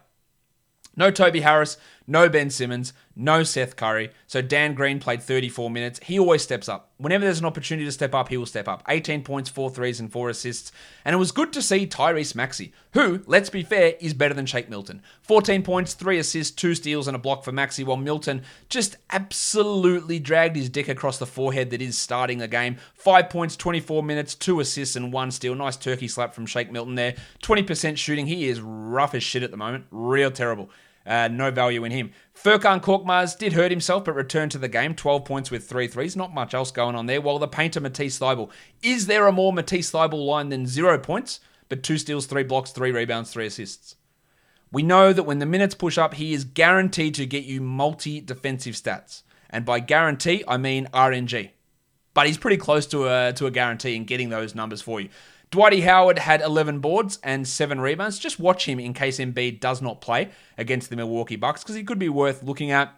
[0.97, 1.77] No Toby Harris,
[2.11, 4.11] no Ben Simmons, no Seth Curry.
[4.27, 6.01] So Dan Green played 34 minutes.
[6.03, 6.91] He always steps up.
[6.97, 8.83] Whenever there's an opportunity to step up, he will step up.
[8.89, 10.73] 18 points, 4 threes, and 4 assists.
[11.05, 14.47] And it was good to see Tyrese Maxey, who, let's be fair, is better than
[14.47, 15.03] Shake Milton.
[15.23, 20.19] 14 points, 3 assists, 2 steals, and a block for Maxey, while Milton just absolutely
[20.19, 22.77] dragged his dick across the forehead that is starting the game.
[22.95, 25.55] 5 points, 24 minutes, 2 assists, and 1 steal.
[25.55, 27.15] Nice turkey slap from Shake Milton there.
[27.45, 28.27] 20% shooting.
[28.27, 29.85] He is rough as shit at the moment.
[29.93, 30.71] Real terrible.
[31.11, 32.13] Uh, no value in him.
[32.41, 34.95] Furkan Korkmaz did hurt himself, but returned to the game.
[34.95, 36.15] 12 points with three threes.
[36.15, 37.21] Not much else going on there.
[37.21, 38.49] While the painter Matisse Thybulle.
[38.81, 42.71] Is there a more Matisse Thybulle line than zero points, but two steals, three blocks,
[42.71, 43.97] three rebounds, three assists?
[44.71, 48.21] We know that when the minutes push up, he is guaranteed to get you multi
[48.21, 49.23] defensive stats.
[49.51, 51.51] And by guarantee, I mean RNG.
[52.15, 55.09] But he's pretty close to a, to a guarantee in getting those numbers for you.
[55.51, 58.19] Dwighty Howard had 11 boards and 7 rebounds.
[58.19, 61.83] Just watch him in case Embiid does not play against the Milwaukee Bucks because he
[61.83, 62.95] could be worth looking at.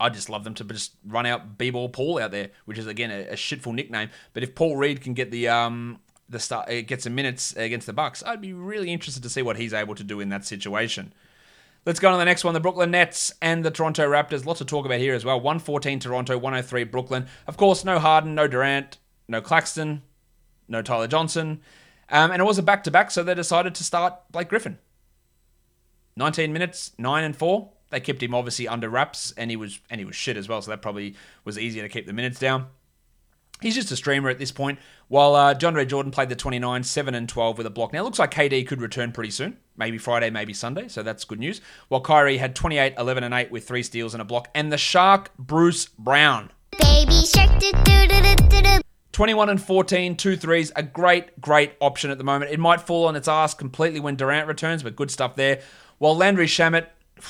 [0.00, 3.10] I just love them to just run out B-ball Paul out there, which is again
[3.10, 4.10] a, a shitful nickname.
[4.32, 7.86] But if Paul Reed can get the um the start, uh, get some minutes against
[7.86, 10.44] the Bucks, I'd be really interested to see what he's able to do in that
[10.44, 11.14] situation.
[11.86, 12.52] Let's go on to the next one.
[12.52, 14.44] The Brooklyn Nets and the Toronto Raptors.
[14.44, 15.40] Lots to talk about here as well.
[15.40, 17.26] 114 Toronto, 103 Brooklyn.
[17.46, 20.02] Of course, no Harden, no Durant, no Claxton,
[20.68, 21.60] no Tyler Johnson.
[22.10, 24.78] Um, and it was a back to back, so they decided to start Blake Griffin.
[26.16, 27.70] 19 minutes, 9 and 4.
[27.90, 30.60] They kept him obviously under wraps, and he was and he was shit as well,
[30.60, 32.66] so that probably was easier to keep the minutes down.
[33.60, 34.78] He's just a streamer at this point.
[35.08, 37.92] While uh, John Ray Jordan played the 29, 7 and 12 with a block.
[37.92, 39.56] Now, it looks like KD could return pretty soon.
[39.76, 40.86] Maybe Friday, maybe Sunday.
[40.86, 41.60] So that's good news.
[41.88, 44.48] While Kyrie had 28, 11 and 8 with three steals and a block.
[44.54, 46.52] And the Shark, Bruce Brown.
[46.70, 47.58] Baby shark
[49.12, 52.50] 21 and 14, two threes, a great, great option at the moment.
[52.50, 55.60] It might fall on its ass completely when Durant returns, but good stuff there.
[55.98, 56.86] While Landry Shamet,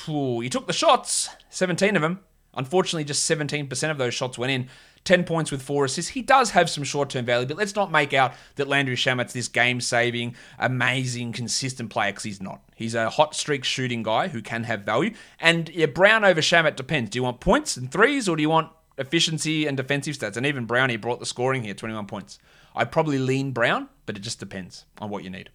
[0.07, 2.19] he took the shots, 17 of them.
[2.55, 4.69] Unfortunately, just 17% of those shots went in.
[5.05, 6.11] 10 points with four assists.
[6.11, 9.33] He does have some short term value, but let's not make out that Landry Shamet's
[9.33, 12.61] this game saving, amazing, consistent player because he's not.
[12.75, 15.13] He's a hot streak shooting guy who can have value.
[15.39, 17.11] And yeah, Brown over Shamet depends.
[17.11, 20.37] Do you want points and threes or do you want efficiency and defensive stats?
[20.37, 22.37] And even Brownie brought the scoring here 21 points.
[22.75, 25.49] I'd probably lean Brown, but it just depends on what you need.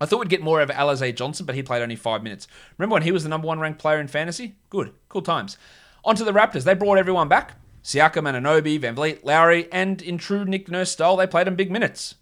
[0.00, 2.46] I thought we'd get more of Alize Johnson, but he played only five minutes.
[2.78, 4.56] Remember when he was the number one ranked player in fantasy?
[4.70, 5.56] Good, cool times.
[6.04, 6.64] On to the Raptors.
[6.64, 7.56] They brought everyone back.
[7.82, 11.70] Siakam, Anunoby, Van Vliet, Lowry, and in true Nick Nurse style, they played in big
[11.70, 12.16] minutes.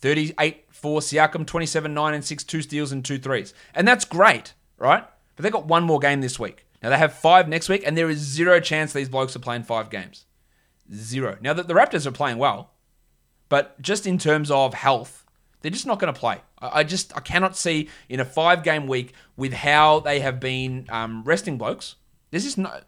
[0.00, 3.54] 38 for Siakam, 27 9 and 6, two steals and two threes.
[3.74, 5.04] And that's great, right?
[5.36, 6.66] But they've got one more game this week.
[6.82, 9.62] Now they have five next week, and there is zero chance these blokes are playing
[9.62, 10.26] five games.
[10.92, 11.38] Zero.
[11.40, 12.72] Now that the Raptors are playing well,
[13.48, 15.24] but just in terms of health,
[15.60, 16.40] they're just not going to play.
[16.60, 20.86] I just I cannot see in a five game week with how they have been
[20.90, 21.96] um, resting blokes.
[22.30, 22.86] This is not.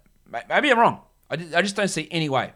[0.48, 1.00] Maybe I'm wrong.
[1.30, 2.52] I just, don't see any way.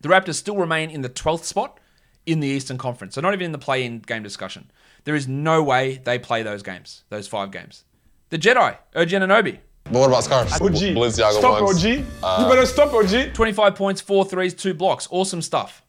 [0.00, 1.78] The Raptors still remain in the 12th spot
[2.24, 3.14] in the Eastern Conference.
[3.14, 4.70] So not even in the play-in game discussion.
[5.04, 7.84] There is no way they play those games, those five games.
[8.30, 9.60] The Jedi, Urgen Anobi,
[9.92, 10.52] But what about scarves?
[10.54, 10.96] OG.
[10.96, 11.84] Balenciaga Stop ones.
[11.84, 11.90] OG.
[11.90, 13.34] you uh, better stop OG.
[13.34, 15.06] 25 points, 4 threes, 2 blocks.
[15.10, 15.82] Awesome stuff.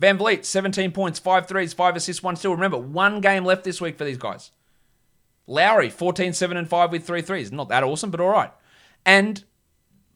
[0.00, 2.52] VanVleet, 17 points, 5 threes, 5 assists, 1 steal.
[2.52, 4.50] Remember, one game left this week for these guys.
[5.46, 7.52] Lowry, 14, 7, and 5 with 3 threes.
[7.52, 8.52] Not that awesome, but all right.
[9.06, 9.44] And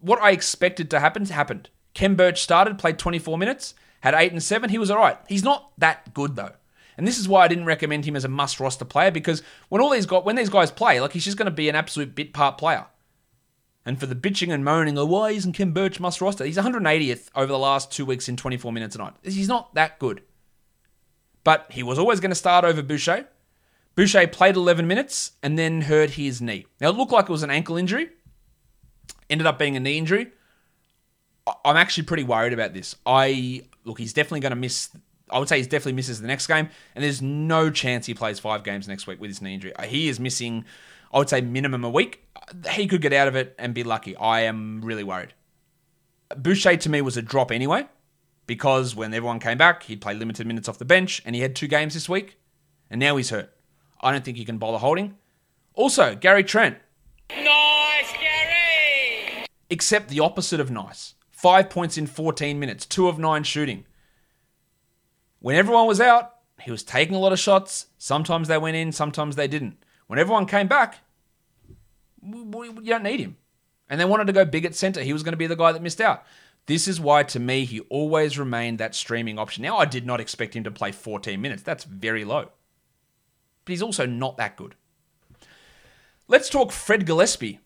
[0.00, 1.70] what I expected to happen happened.
[1.94, 4.70] Khem Birch started, played 24 minutes, had 8 and 7.
[4.70, 5.18] He was all right.
[5.28, 6.52] He's not that good, though.
[6.96, 9.80] And this is why I didn't recommend him as a must roster player because when
[9.80, 12.14] all these guys, when these guys play, like he's just going to be an absolute
[12.14, 12.86] bit part player.
[13.84, 16.44] And for the bitching and moaning, oh, why isn't Khem Birch must roster?
[16.44, 19.14] He's 180th over the last two weeks in 24 minutes a night.
[19.22, 20.22] He's not that good.
[21.44, 23.26] But he was always going to start over Boucher.
[23.94, 26.66] Boucher played 11 minutes and then hurt his knee.
[26.80, 28.10] Now, it looked like it was an ankle injury,
[29.28, 30.32] ended up being a knee injury.
[31.64, 32.94] I'm actually pretty worried about this.
[33.04, 34.90] I look, he's definitely going to miss.
[35.28, 38.38] I would say he's definitely misses the next game, and there's no chance he plays
[38.38, 39.72] five games next week with his knee injury.
[39.86, 40.64] He is missing,
[41.12, 42.24] I would say, minimum a week.
[42.70, 44.16] He could get out of it and be lucky.
[44.16, 45.34] I am really worried.
[46.36, 47.86] Boucher to me was a drop anyway,
[48.46, 51.54] because when everyone came back, he'd play limited minutes off the bench, and he had
[51.54, 52.38] two games this week,
[52.90, 53.52] and now he's hurt.
[54.00, 55.16] I don't think he can bother holding.
[55.74, 56.78] Also, Gary Trent.
[57.30, 59.46] Nice, Gary!
[59.70, 61.14] Except the opposite of nice.
[61.30, 63.84] Five points in 14 minutes, two of nine shooting.
[65.40, 67.86] When everyone was out, he was taking a lot of shots.
[67.98, 69.82] Sometimes they went in, sometimes they didn't.
[70.06, 70.98] When everyone came back,
[72.24, 73.36] w- w- you don't need him.
[73.88, 75.02] And they wanted to go big at center.
[75.02, 76.24] He was going to be the guy that missed out.
[76.66, 79.62] This is why, to me, he always remained that streaming option.
[79.62, 81.62] Now, I did not expect him to play 14 minutes.
[81.62, 82.50] That's very low.
[83.64, 84.76] But he's also not that good.
[86.28, 87.60] Let's talk Fred Gillespie.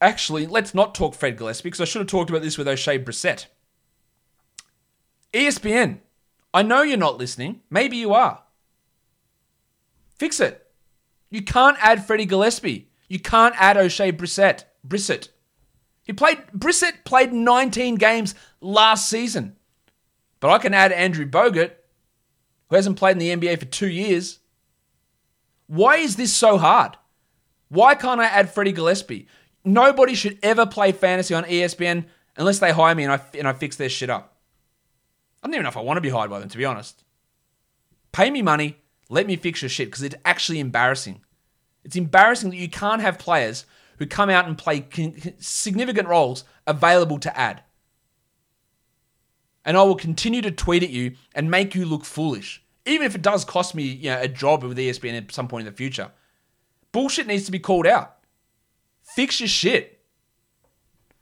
[0.00, 3.02] Actually, let's not talk Fred Gillespie because I should have talked about this with Oshae
[3.02, 3.46] Brissett.
[5.32, 5.98] ESPN,
[6.52, 7.60] I know you're not listening.
[7.70, 8.42] Maybe you are.
[10.18, 10.63] Fix it.
[11.34, 12.90] You can't add Freddie Gillespie.
[13.08, 14.66] You can't add Oshae Brissett.
[14.86, 15.30] Brissett.
[16.04, 19.56] He played Brissett played 19 games last season.
[20.38, 21.72] But I can add Andrew Bogut,
[22.68, 24.38] who hasn't played in the NBA for two years.
[25.66, 26.96] Why is this so hard?
[27.68, 29.26] Why can't I add Freddie Gillespie?
[29.64, 32.04] Nobody should ever play fantasy on ESPN
[32.36, 34.36] unless they hire me and I, and I fix their shit up.
[35.42, 37.02] I don't even know if I want to be hired by them, to be honest.
[38.12, 38.76] Pay me money,
[39.08, 41.23] let me fix your shit, because it's actually embarrassing.
[41.84, 43.66] It's embarrassing that you can't have players
[43.98, 44.86] who come out and play
[45.38, 47.62] significant roles available to add.
[49.64, 53.14] And I will continue to tweet at you and make you look foolish, even if
[53.14, 55.76] it does cost me you know, a job with ESPN at some point in the
[55.76, 56.10] future.
[56.92, 58.16] Bullshit needs to be called out.
[59.14, 60.00] Fix your shit.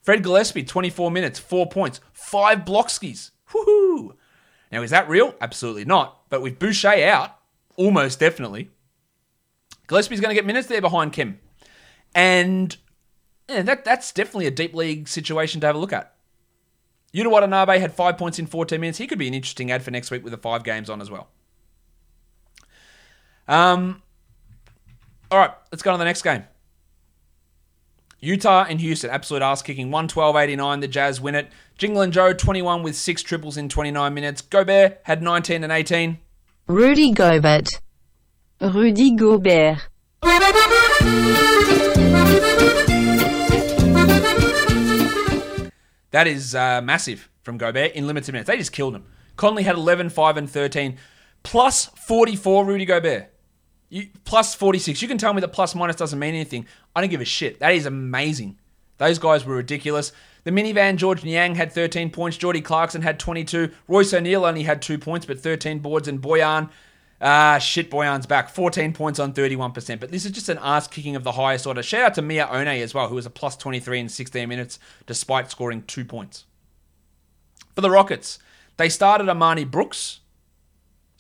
[0.03, 3.31] Fred Gillespie, 24 minutes, four points, five block skis.
[3.53, 4.17] Woohoo!
[4.73, 5.35] Now, is that real?
[5.41, 6.29] Absolutely not.
[6.29, 7.39] But with Boucher out,
[7.77, 8.71] almost definitely,
[9.87, 11.39] Gillespie's going to get minutes there behind Khem.
[12.15, 12.77] And
[13.49, 16.15] yeah, that, that's definitely a deep league situation to have a look at.
[17.15, 18.99] Yuta Watanabe had five points in 14 minutes.
[18.99, 21.11] He could be an interesting ad for next week with the five games on as
[21.11, 21.29] well.
[23.49, 24.03] Um,
[25.31, 26.45] all right, let's go on to the next game.
[28.21, 29.91] Utah and Houston, absolute ass kicking.
[29.91, 30.81] 112.89.
[30.81, 31.51] The Jazz win it.
[31.77, 34.43] Jingle and Joe, 21 with six triples in 29 minutes.
[34.43, 36.19] Gobert had 19 and 18.
[36.69, 37.69] Rudy Gobert.
[38.63, 39.79] Rudy Gobert.
[46.13, 48.47] That is uh, massive from Gobert in limited minutes.
[48.47, 49.05] They just killed him.
[49.37, 50.97] Conley had 11, 5, and 13.
[51.43, 53.33] Plus 44, Rudy Gobert.
[53.89, 55.03] You, plus 46.
[55.03, 56.67] You can tell me that plus minus doesn't mean anything.
[56.95, 57.59] I don't give a shit.
[57.59, 58.59] That is amazing.
[58.99, 60.13] Those guys were ridiculous.
[60.45, 62.37] The minivan, George Niang had 13 points.
[62.37, 63.73] Geordie Clarkson had 22.
[63.89, 66.07] Royce O'Neal only had two points, but 13 boards.
[66.07, 66.71] And Bojan,
[67.23, 68.51] ah, shit, Bojan's back.
[68.51, 70.01] 14 points on 31%.
[70.01, 71.83] But this is just an ass kicking of the highest order.
[71.83, 74.79] Shout out to Miye Oni as well, who was a plus 23 in 16 minutes,
[75.07, 76.45] despite scoring two points.
[77.75, 78.39] For the Rockets,
[78.77, 80.21] they started Armoni Brooks,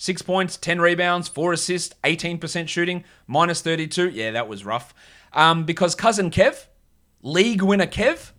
[0.02, 4.08] Six points, 10 rebounds, four assists, 18% shooting, minus 32.
[4.08, 4.92] Yeah, that was rough.
[5.32, 6.66] Um, because cousin Kev,
[7.22, 8.32] league winner Kev,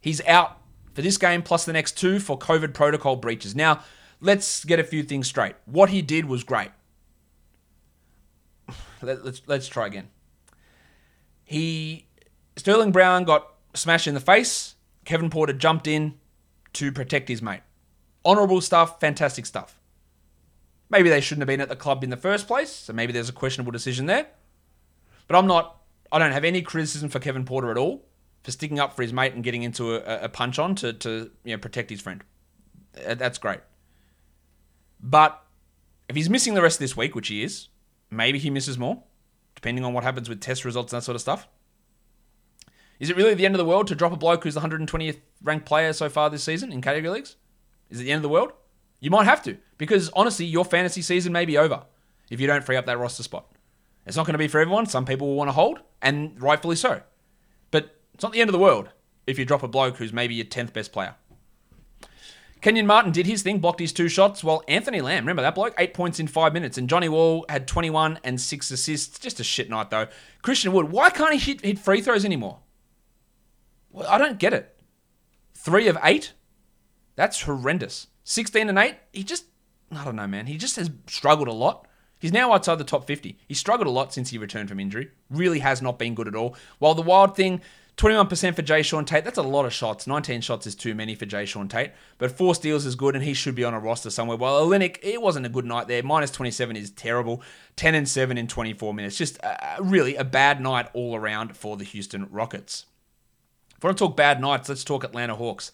[0.00, 0.58] he's out
[0.92, 3.54] for this game plus the next two for COVID protocol breaches.
[3.54, 3.84] Now,
[4.20, 5.54] let's get a few things straight.
[5.64, 6.70] What he did was great.
[9.02, 10.08] Let, let's let's try again.
[11.44, 12.06] He
[12.56, 14.74] Sterling Brown got smashed in the face.
[15.04, 16.14] Kevin Porter jumped in
[16.72, 17.60] to protect his mate.
[18.24, 19.78] Honourable stuff, fantastic stuff.
[20.88, 23.28] Maybe they shouldn't have been at the club in the first place, so maybe there's
[23.28, 24.26] a questionable decision there.
[25.28, 25.80] But I'm not.
[26.10, 28.04] I don't have any criticism for Kevin Porter at all
[28.42, 31.30] for sticking up for his mate and getting into a, a punch on to, to
[31.42, 32.22] you know, protect his friend.
[32.94, 33.58] That's great.
[35.06, 35.40] But
[36.08, 37.68] if he's missing the rest of this week, which he is,
[38.10, 39.04] maybe he misses more,
[39.54, 41.46] depending on what happens with test results and that sort of stuff.
[42.98, 45.20] Is it really the end of the world to drop a bloke who's the 120th
[45.44, 47.36] ranked player so far this season in category leagues?
[47.88, 48.52] Is it the end of the world?
[48.98, 51.84] You might have to, because honestly, your fantasy season may be over
[52.28, 53.46] if you don't free up that roster spot.
[54.06, 54.86] It's not going to be for everyone.
[54.86, 57.02] Some people will want to hold, and rightfully so.
[57.70, 58.88] But it's not the end of the world
[59.24, 61.14] if you drop a bloke who's maybe your 10th best player.
[62.60, 65.74] Kenyon Martin did his thing, blocked his two shots, while Anthony Lamb, remember that bloke?
[65.78, 66.78] Eight points in five minutes.
[66.78, 69.18] And Johnny Wall had 21 and six assists.
[69.18, 70.08] Just a shit night, though.
[70.42, 72.60] Christian Wood, why can't he hit, hit free throws anymore?
[73.90, 74.78] Well, I don't get it.
[75.54, 76.32] Three of eight?
[77.14, 78.08] That's horrendous.
[78.24, 78.96] 16 and 8?
[79.12, 79.46] He just,
[79.90, 80.46] I don't know, man.
[80.46, 81.86] He just has struggled a lot.
[82.18, 83.38] He's now outside the top 50.
[83.46, 85.10] He struggled a lot since he returned from injury.
[85.30, 86.56] Really has not been good at all.
[86.78, 87.60] While the wild thing,
[87.96, 89.24] 21% for Jae'Sean Tate.
[89.24, 90.06] That's a lot of shots.
[90.06, 91.92] 19 shots is too many for Jae'Sean Tate.
[92.18, 94.36] But four steals is good, and he should be on a roster somewhere.
[94.36, 96.02] While Olynyk, it wasn't a good night there.
[96.02, 97.42] Minus 27 is terrible.
[97.76, 99.16] 10 and 7 in 24 minutes.
[99.16, 102.84] Just uh, really a bad night all around for the Houston Rockets.
[103.78, 105.72] If I want to talk bad nights, let's talk Atlanta Hawks.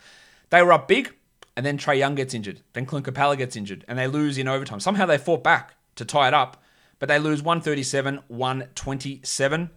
[0.51, 1.13] They were up big,
[1.57, 2.61] and then Trae Young gets injured.
[2.73, 4.79] Then Clint Capela gets injured, and they lose in overtime.
[4.79, 6.63] Somehow they fought back to tie it up,
[7.01, 9.71] but they lose 137 127.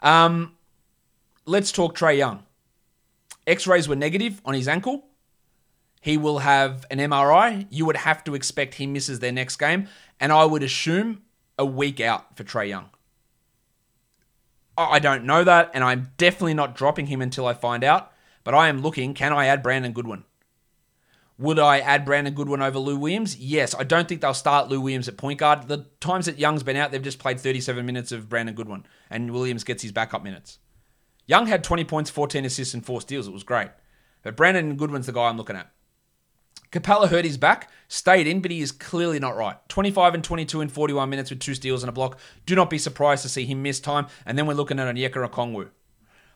[0.00, 0.55] Um,
[1.46, 2.42] let's talk Trae Young.
[3.46, 5.06] X rays were negative on his ankle.
[6.00, 7.66] He will have an MRI.
[7.70, 9.88] You would have to expect he misses their next game,
[10.20, 11.22] and I would assume
[11.58, 12.90] a week out for Trae Young.
[14.76, 18.12] I I don't know that, and I'm definitely not dropping him until I find out.
[18.44, 19.12] But I am looking.
[19.12, 20.22] Can I add Brandon Goodwin?
[21.36, 23.36] Would I add Brandon Goodwin over Lou Williams?
[23.36, 23.74] Yes.
[23.74, 25.66] I don't think they'll start Lou Williams at point guard.
[25.66, 29.32] The times that Young's been out, they've just played 37 minutes of Brandon Goodwin, and
[29.32, 30.60] Williams gets his backup minutes.
[31.26, 33.26] Young had 20 points, 14 assists, and four steals.
[33.26, 33.70] It was great.
[34.22, 35.70] But Brandon Goodwin's the guy I'm looking at.
[36.72, 39.56] Capela hurt his back, stayed in, but he is clearly not right.
[39.68, 42.18] 25 and 22 in 41 minutes with two steals and a block.
[42.44, 44.06] Do not be surprised to see him miss time.
[44.24, 45.70] And then we're looking at Onyeka Okongwu.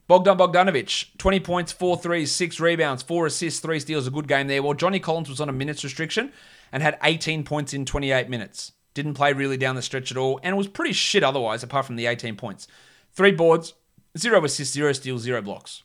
[0.07, 4.07] Bogdan Bogdanovic, 20 points, 4 threes, 6 rebounds, 4 assists, 3 steals.
[4.07, 4.63] A good game there.
[4.63, 6.33] While Johnny Collins was on a minutes restriction
[6.73, 8.73] and had 18 points in 28 minutes.
[8.95, 11.97] Didn't play really down the stretch at all and was pretty shit otherwise, apart from
[11.97, 12.67] the 18 points.
[13.13, 13.75] 3 boards,
[14.19, 15.83] 0 assists, 0 steals, 0 blocks.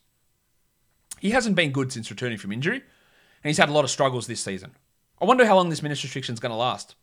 [1.19, 4.27] He hasn't been good since returning from injury, and he's had a lot of struggles
[4.27, 4.75] this season.
[5.21, 6.95] I wonder how long this minutes restriction is going to last.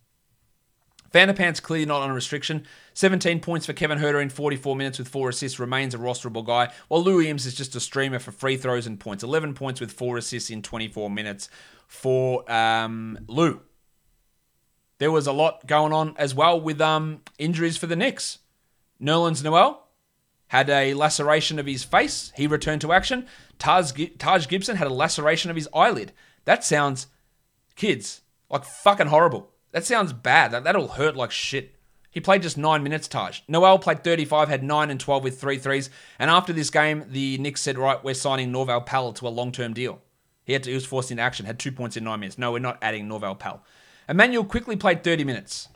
[1.12, 2.66] Vanderpant's clearly not on a restriction.
[2.94, 6.72] 17 points for Kevin Huerter in 44 minutes with four assists remains a rosterable guy,
[6.88, 9.22] while Lou Williams is just a streamer for free throws and points.
[9.22, 11.50] 11 points with four assists in 24 minutes
[11.86, 13.60] for um, Lou.
[14.98, 18.38] There was a lot going on as well with um, injuries for the Knicks.
[19.00, 19.86] Nerlens Noel
[20.52, 22.30] had a laceration of his face.
[22.36, 23.26] He returned to action.
[23.58, 26.12] Taj, Taj Gibson had a laceration of his eyelid.
[26.44, 27.06] That sounds,
[27.74, 29.48] kids, like fucking horrible.
[29.70, 30.50] That sounds bad.
[30.50, 31.74] That, that'll hurt like shit.
[32.10, 33.40] He played just nine minutes, Taj.
[33.48, 35.88] Noel played 35, had 9 and 12 with three threes.
[36.18, 39.52] And after this game, the Knicks said, right, we're signing Norvel Pelle to a long
[39.52, 40.02] term deal.
[40.44, 42.36] He, had to, he was forced into action, had two points in nine minutes.
[42.36, 43.64] No, we're not adding Norvel Pelle.
[44.06, 45.68] Immanuel Quickley played 30 minutes.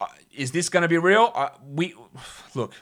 [0.00, 1.32] Uh, is this going to be real?
[1.34, 1.96] Uh, we
[2.54, 2.74] Look,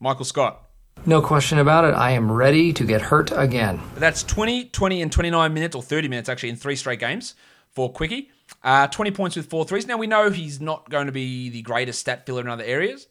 [0.00, 0.62] Michael Scott.
[1.04, 1.94] No question about it.
[1.94, 3.80] I am ready to get hurt again.
[3.96, 7.34] That's 20, 20, and 29 minutes, or 30 minutes actually, in three straight games
[7.70, 8.30] for Quickie.
[8.62, 9.86] Uh, 20 points with four threes.
[9.86, 13.08] Now, we know he's not going to be the greatest stat filler in other areas,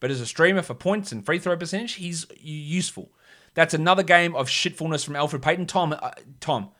[0.00, 3.10] but as a streamer for points and free throw percentage, he's useful.
[3.54, 5.66] That's another game of shitfulness from Elfrid Payton.
[5.66, 6.10] Tom, uh,
[6.40, 6.70] Tom,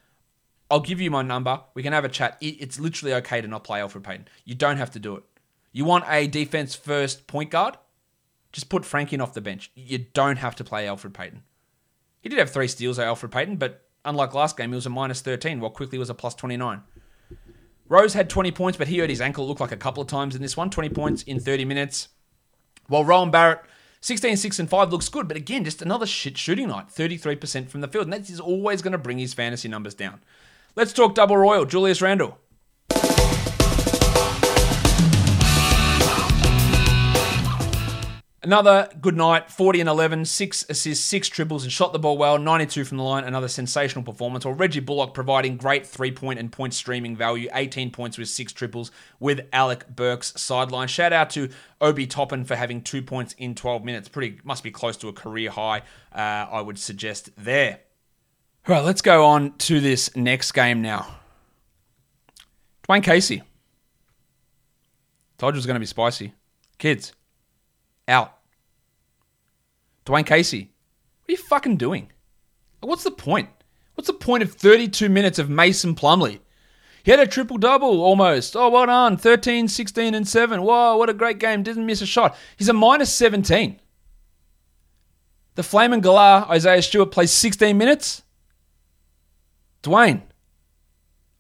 [0.70, 1.60] I'll give you my number.
[1.74, 2.36] We can have a chat.
[2.40, 4.28] It, it's literally okay to not play Elfrid Payton.
[4.44, 5.24] You don't have to do it.
[5.72, 7.76] You want a defense first point guard?
[8.56, 9.70] Just put Frank in off the bench.
[9.74, 11.42] You don't have to play Elfrid Payton.
[12.22, 15.20] He did have three steals, Elfrid Payton, but unlike last game, he was a minus
[15.20, 16.82] 13, while Quickley was a plus 29.
[17.86, 19.46] Rose had 20 points, but he hurt his ankle.
[19.46, 20.70] Looked like a couple of times in this one.
[20.70, 22.08] 20 points in 30 minutes.
[22.86, 23.60] While Rowan Barrett,
[24.00, 26.88] 16, 6, and 5 looks good, but again, just another shit shooting night.
[26.88, 28.04] 33% from the field.
[28.04, 30.22] And that is always going to bring his fantasy numbers down.
[30.76, 31.66] Let's talk double royal.
[31.66, 32.38] Julius Randle.
[38.46, 42.38] Another good night, 40 and 11, six assists, six triples, and shot the ball well,
[42.38, 43.24] 92 from the line.
[43.24, 44.44] Another sensational performance.
[44.44, 48.52] Or Reggie Bullock providing great three point and point streaming value, 18 points with six
[48.52, 50.86] triples with Alec Burks sideline.
[50.86, 51.48] Shout out to
[51.80, 54.08] Obi Toppin for having two points in 12 minutes.
[54.08, 55.82] Pretty must be close to a career high,
[56.14, 57.80] uh, I would suggest there.
[58.68, 61.16] All right, let's go on to this next game now.
[62.88, 63.42] Dwayne Casey.
[65.36, 66.32] Told you it was going to be spicy.
[66.78, 67.12] Kids,
[68.06, 68.35] out.
[70.06, 70.70] Dwayne Casey,
[71.20, 72.12] what are you fucking doing?
[72.80, 73.50] What's the point?
[73.94, 76.40] What's the point of 32 minutes of Mason Plumlee?
[77.02, 78.56] He had a triple double almost.
[78.56, 79.16] Oh, well done.
[79.16, 80.62] 13, 16, and 7.
[80.62, 81.62] Whoa, what a great game.
[81.62, 82.36] Didn't miss a shot.
[82.56, 83.80] He's a minus 17.
[85.54, 88.22] The Flaming Galah, Isaiah Stewart, plays 16 minutes.
[89.82, 90.22] Dwayne,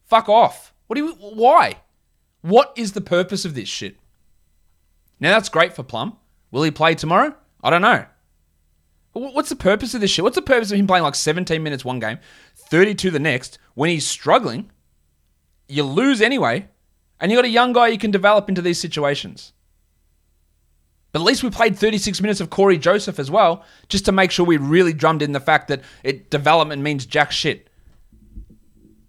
[0.04, 0.72] fuck off.
[0.86, 1.80] What do you, why?
[2.42, 3.96] What is the purpose of this shit?
[5.20, 6.16] Now that's great for Plum.
[6.50, 7.34] Will he play tomorrow?
[7.62, 8.06] I don't know.
[9.18, 10.22] What's the purpose of this shit?
[10.22, 12.18] What's the purpose of him playing like 17 minutes one game,
[12.54, 14.70] 32 the next, when he's struggling?
[15.68, 16.68] You lose anyway,
[17.18, 19.54] and you got a young guy you can develop into these situations.
[21.12, 24.30] But at least we played 36 minutes of Cory Joseph as well, just to make
[24.30, 27.70] sure we really drummed in the fact that it development means jack shit.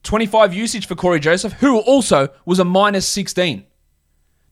[0.03, 3.66] 25 usage for Cory Joseph, who also was a minus 16.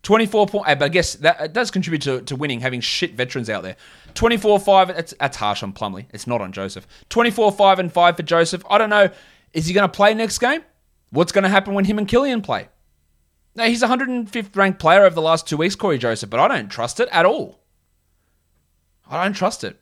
[0.06, 3.50] 24 point, eh, but I guess that does contribute to, to winning, having shit veterans
[3.50, 3.76] out there.
[4.14, 6.06] 24 5, that's, that's harsh on Plumlee.
[6.14, 6.88] It's not on Joseph.
[7.10, 8.64] 24 5 and 5 for Joseph.
[8.70, 9.10] I don't know.
[9.52, 10.62] Is he going to play next game?
[11.10, 12.70] What's going to happen when him and Killian play?
[13.56, 16.50] Now, he's a 105th ranked player over the last two weeks, Cory Joseph, but I
[16.50, 17.60] don't trust it at all.
[19.10, 19.80] I don't trust it.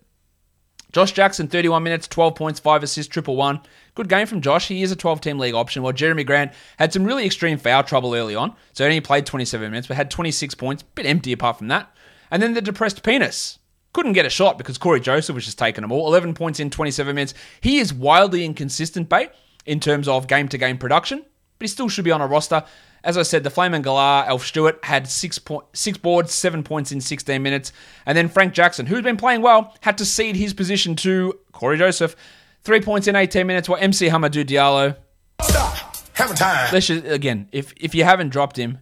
[0.93, 3.59] Josh Jackson, 31 minutes, 12 points, 5 assists, triple one.
[3.95, 4.67] Good game from Josh.
[4.67, 7.83] He is a 12 team league option, while Jerami Grant had some really extreme foul
[7.83, 8.55] trouble early on.
[8.73, 10.83] So only played 27 minutes, but had 26 points.
[10.83, 11.91] Bit empty apart from that.
[12.29, 13.57] And then the depressed penis.
[13.91, 16.07] Couldn't get a shot because Cory Joseph was just taking them all.
[16.07, 17.33] 11 points in 27 minutes.
[17.61, 19.31] He is wildly inconsistent, bait,
[19.65, 22.63] in terms of game to game production, but he still should be on a roster.
[23.03, 26.91] As I said, the Flaming Galah, Alf Stewart, had six, point, six boards, seven points
[26.91, 27.73] in 16 minutes.
[28.05, 31.77] And then Frank Jackson, who's been playing well, had to cede his position to Cory
[31.77, 32.15] Joseph.
[32.61, 34.95] Three points in 18 minutes, while MC Hamidou Diallo.
[35.41, 35.77] Stop.
[36.15, 36.69] Time.
[36.71, 38.77] Let's just, again, if, if you haven't dropped him,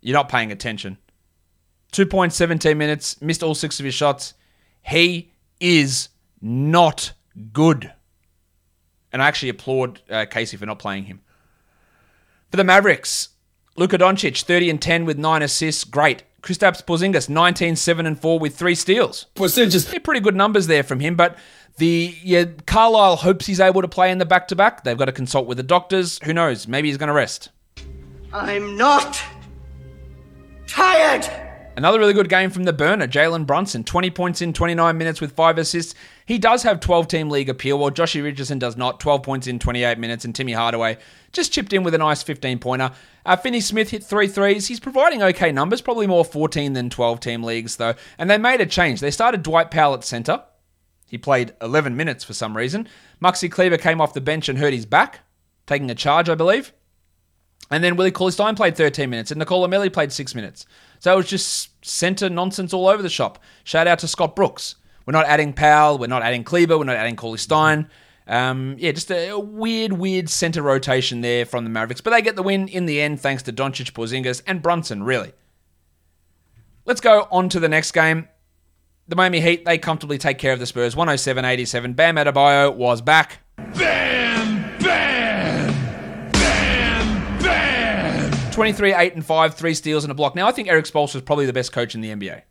[0.00, 0.96] you're not paying attention.
[1.92, 4.34] Two points, 17 minutes, missed all six of his shots.
[4.82, 6.08] He is
[6.40, 7.12] not
[7.52, 7.92] good.
[9.12, 11.20] And I actually applaud uh, Casey for not playing him.
[12.56, 13.28] For the Mavericks,
[13.76, 15.84] Luka Doncic, 30 and 10 with 9 assists.
[15.84, 16.22] Great.
[16.40, 19.26] Kristaps Porzingis, 19, 7 and 4 with 3 steals.
[19.34, 19.92] Percentages.
[19.92, 21.36] Yeah, pretty good numbers there from him, but
[21.76, 24.84] the yeah, Carlisle hopes he's able to play in the back to back.
[24.84, 26.18] They've got to consult with the doctors.
[26.24, 26.66] Who knows?
[26.66, 27.50] Maybe he's going to rest.
[28.32, 29.22] I'm not
[30.66, 31.28] tired.
[31.76, 33.84] Another really good game from the burner, Jalen Brunson.
[33.84, 35.94] 20 points in 29 minutes with 5 assists.
[36.24, 38.98] He does have 12 team league appeal, while Joshy Richardson does not.
[38.98, 40.96] 12 points in 28 minutes, and Timmy Hardaway
[41.36, 42.90] just chipped in with a nice 15 pointer.
[43.24, 44.66] Uh, Finney Smith hit three threes.
[44.66, 47.94] He's providing okay numbers, probably more 14 than 12 team leagues, though.
[48.18, 49.00] And they made a change.
[49.00, 50.42] They started Dwight Powell at center.
[51.06, 52.88] He played 11 minutes for some reason.
[53.22, 55.20] Maxi Kleber came off the bench and hurt his back,
[55.66, 56.72] taking a charge, I believe.
[57.70, 60.66] And then Willie Cauley Stein played 13 minutes, and Nicolò Melli played 6 minutes.
[60.98, 63.42] So it was just center nonsense all over the shop.
[63.64, 64.76] Shout out to Scott Brooks.
[65.04, 67.88] We're not adding Powell, we're not adding Kleber, we're not adding Cauley Stein.
[68.26, 72.00] Um, yeah, just a, weird, weird center rotation there from the Mavericks.
[72.00, 75.32] But they get the win in the end thanks to Doncic, Porzingis, and Brunson, really.
[76.84, 78.28] Let's go on to the next game.
[79.08, 81.92] The Miami Heat, they comfortably take care of the Spurs 107 87.
[81.92, 83.38] Bam Adebayo was back.
[83.56, 88.50] Bam, bam, bam, bam.
[88.50, 90.34] 23, 8, and 5, three steals and a block.
[90.34, 92.42] Now, I think Erik Spoelstra is probably the best coach in the NBA.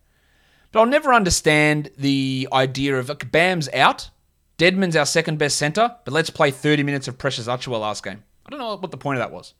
[0.72, 4.10] But I'll never understand the idea of like, Bam's out.
[4.58, 8.22] Dedmon's our second best center, but let's play 30 minutes of Precious Achiuwa last game.
[8.46, 9.54] I don't know what the point of that was.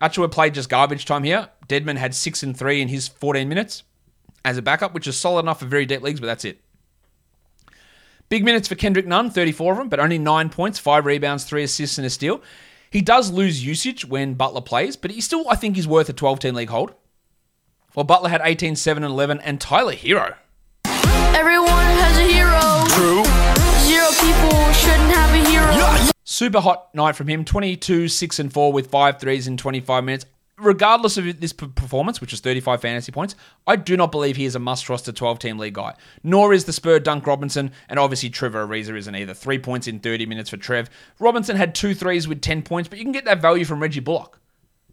[0.00, 1.48] Achiuwa played just garbage time here.
[1.68, 3.82] Dedmon had 6 and 3 in his 14 minutes
[4.44, 6.60] as a backup, which is solid enough for very deep leagues, but that's it.
[8.28, 11.64] Big minutes for Kendrick Nunn, 34 of them, but only 9 points, 5 rebounds, 3
[11.64, 12.40] assists, and a steal.
[12.90, 16.12] He does lose usage when Butler plays, but he still, I think, is worth a
[16.12, 16.94] 12 team league hold.
[17.94, 20.36] Well, Butler had 18, 7, and 11, and Tyler Herro.
[20.84, 23.24] Everyone has a hero.
[23.24, 23.27] True.
[26.30, 30.26] Super hot night from him 22, 6, and 4 with 5 threes in 25 minutes.
[30.58, 33.34] Regardless of this performance, which is 35 fantasy points,
[33.66, 35.94] I do not believe he is a must roster 12 team league guy.
[36.22, 39.32] Nor is the Spur Dunk Robinson, and obviously Trevor Ariza isn't either.
[39.32, 40.90] Three points in 30 minutes for Trev.
[41.18, 44.00] Robinson had two threes with 10 points, but you can get that value from Reggie
[44.00, 44.38] Bullock.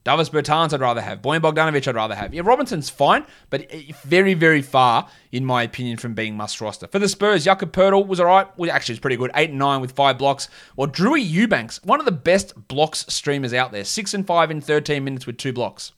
[0.05, 1.23] Davis Bertans, I'd rather have.
[1.23, 2.31] Bojan Bogdanovic, I'd rather have.
[2.31, 3.69] Yeah, Robinson's fine, but
[4.03, 6.85] very, very far, in my opinion, from being must roster.
[6.85, 8.47] For the Spurs, Jakob Poeltl was all right.
[8.55, 9.31] Well, actually, it's pretty good.
[9.33, 10.47] 8 and 9 with 5 blocks.
[10.75, 13.83] Well, Drewy Eubanks, one of the best blocks streamers out there.
[13.83, 15.91] 6 and 5 in 13 minutes with 2 blocks.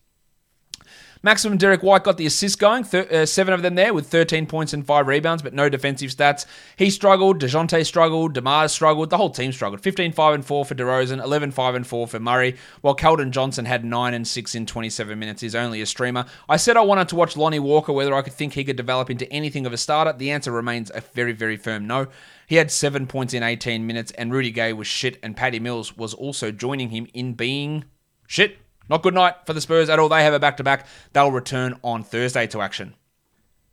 [1.24, 4.46] Maximum Derek White got the assist going, th- uh, seven of them there with 13
[4.46, 6.46] points and five rebounds, but no defensive stats.
[6.76, 9.82] He struggled, DeJounte struggled, DeMar struggled, the whole team struggled.
[9.82, 13.66] 15 5 and 4 for DeRozan, 11 5 and 4 for Murray, while Keldon Johnson
[13.66, 15.42] had 9 and 6 in 27 minutes.
[15.42, 16.26] He's only a streamer.
[16.48, 19.10] I said I wanted to watch Lonnie Walker, whether I could think he could develop
[19.10, 20.14] into anything of a starter.
[20.14, 22.08] The answer remains a very, very firm no.
[22.48, 25.98] He had seven points in 18 minutes, and Rudy Gay was shit, and Patty Mills
[25.98, 27.84] was also joining him in being
[28.26, 28.58] shit.
[28.90, 30.10] Not good night for the Spurs at all.
[30.10, 30.88] They have a back to back.
[31.14, 32.96] They'll return on Thursday to action.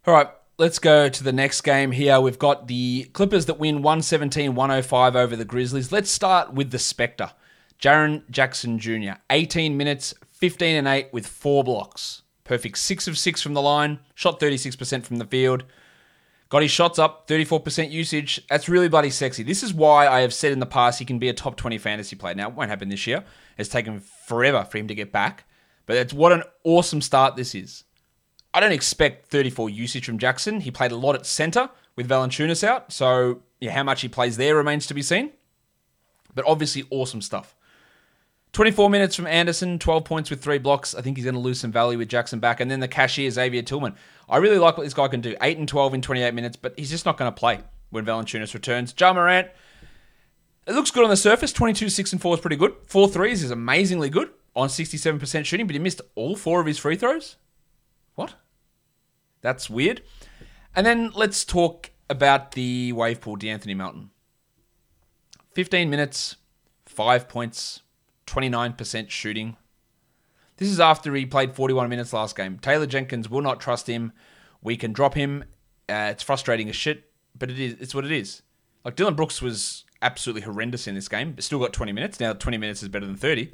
[0.07, 2.21] All right, let's go to the next game here.
[2.21, 5.93] We've got the Clippers that win 117 105 over the Grizzlies.
[5.93, 7.31] Let's start with the Spectre.
[7.81, 12.23] Jaren Jackson Jr., 18 minutes, 15 and 8 with four blocks.
[12.45, 15.65] Perfect 6 of 6 from the line, shot 36% from the field.
[16.55, 18.41] Got his shots up, 34% usage.
[18.49, 19.43] That's really bloody sexy.
[19.43, 21.79] This is why I have said in the past he can be a top 20
[21.79, 22.37] fantasy player.
[22.37, 23.25] Now, it won't happen this year.
[23.59, 25.47] It's taken forever for him to get back.
[25.85, 27.83] But it's what an awesome start this is.
[28.55, 30.61] I don't expect 34 usage from Jackson.
[30.61, 32.93] He played a lot at center with Valanciunas out.
[32.93, 35.33] So, yeah, how much he plays there remains to be seen.
[36.37, 37.57] But obviously, awesome stuff.
[38.55, 40.95] 24 minutes from Anderson, 12 points with three blocks.
[40.95, 42.61] I think he's going to lose some value with Jackson back.
[42.61, 43.97] And then the cashier, Xavier Tillman.
[44.29, 45.37] I really like what this guy can do.
[45.43, 48.55] 8 and 12 in 28 minutes, but he's just not going to play when Valanciunas
[48.55, 48.95] returns.
[48.99, 49.49] Ja Morant,
[50.67, 51.53] it looks good on the surface.
[51.53, 52.75] 22, 6 and 4 is pretty good.
[52.87, 56.79] Four threes is amazingly good on 67% shooting, but he missed all four of his
[56.79, 57.37] free throws?
[58.15, 58.35] What?
[59.41, 60.03] That's weird.
[60.77, 64.11] And then let's talk about the wave pool, De'Anthony Melton.
[65.55, 66.37] 15 minutes,
[66.87, 67.83] 5 points,
[68.27, 69.57] 29% shooting.
[70.57, 72.59] This is after he played 41 minutes last game.
[72.59, 74.13] Taylor Jenkins will not trust him.
[74.63, 75.45] We can drop him.
[75.89, 77.77] Uh, it's frustrating as shit, but it is.
[77.81, 78.43] It's what it is.
[78.85, 82.21] Like Dillon Brooks was absolutely horrendous in this game, but still got 20 minutes.
[82.21, 83.53] Now 20 minutes is better than 30.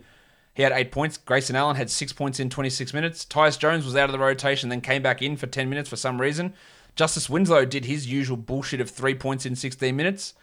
[0.55, 1.17] He had eight points.
[1.17, 3.25] Grayson Allen had six points in 26 minutes.
[3.25, 5.97] Tyus Jones was out of the rotation, then came back in for 10 minutes for
[5.97, 6.55] some reason.
[6.97, 10.35] Justice Winslow did his usual bullshit of three points in 16 minutes.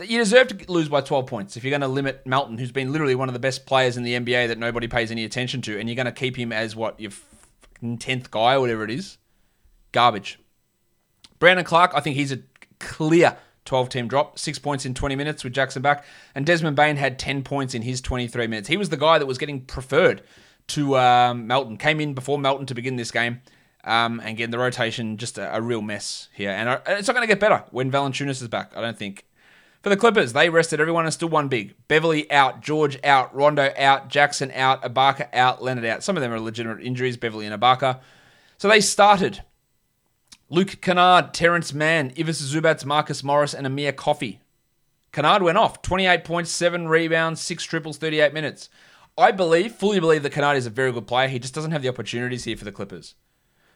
[0.00, 2.92] You deserve to lose by 12 points if you're going to limit Melton, who's been
[2.92, 5.78] literally one of the best players in the NBA that nobody pays any attention to,
[5.78, 7.10] and you're going to keep him as what your
[7.82, 9.18] 10th guy or whatever it is.
[9.92, 10.38] Garbage.
[11.38, 12.40] Brandon Clarke, I think he's a
[12.78, 16.04] clear 12 team drop, six points in 20 minutes with Jackson back.
[16.34, 18.68] And Desmond Bane had 10 points in his 23 minutes.
[18.68, 20.22] He was the guy that was getting preferred
[20.68, 21.76] to um, Melton.
[21.76, 23.40] Came in before Melton to begin this game.
[23.82, 26.50] Um, and again, the rotation just a, a real mess here.
[26.50, 29.24] And uh, it's not going to get better when Valanciunas is back, I don't think.
[29.82, 31.74] For the Clippers, they rested everyone and still won big.
[31.88, 36.02] Beverley out, George out, Rondo out, Jackson out, Ibaka out, Leonard out.
[36.02, 38.00] Some of them are legitimate injuries, Beverley and Ibaka.
[38.58, 39.42] So they started
[40.50, 44.40] Luke Kennard, Terance Mann, Ivica Zubac, Marcus Morris, and Amir Coffey.
[45.12, 48.68] Kennard went off 28 points, 7 rebounds, 6 triples, 38 minutes.
[49.16, 51.28] I believe, fully believe that Kennard is a very good player.
[51.28, 53.14] He just doesn't have the opportunities here for the Clippers.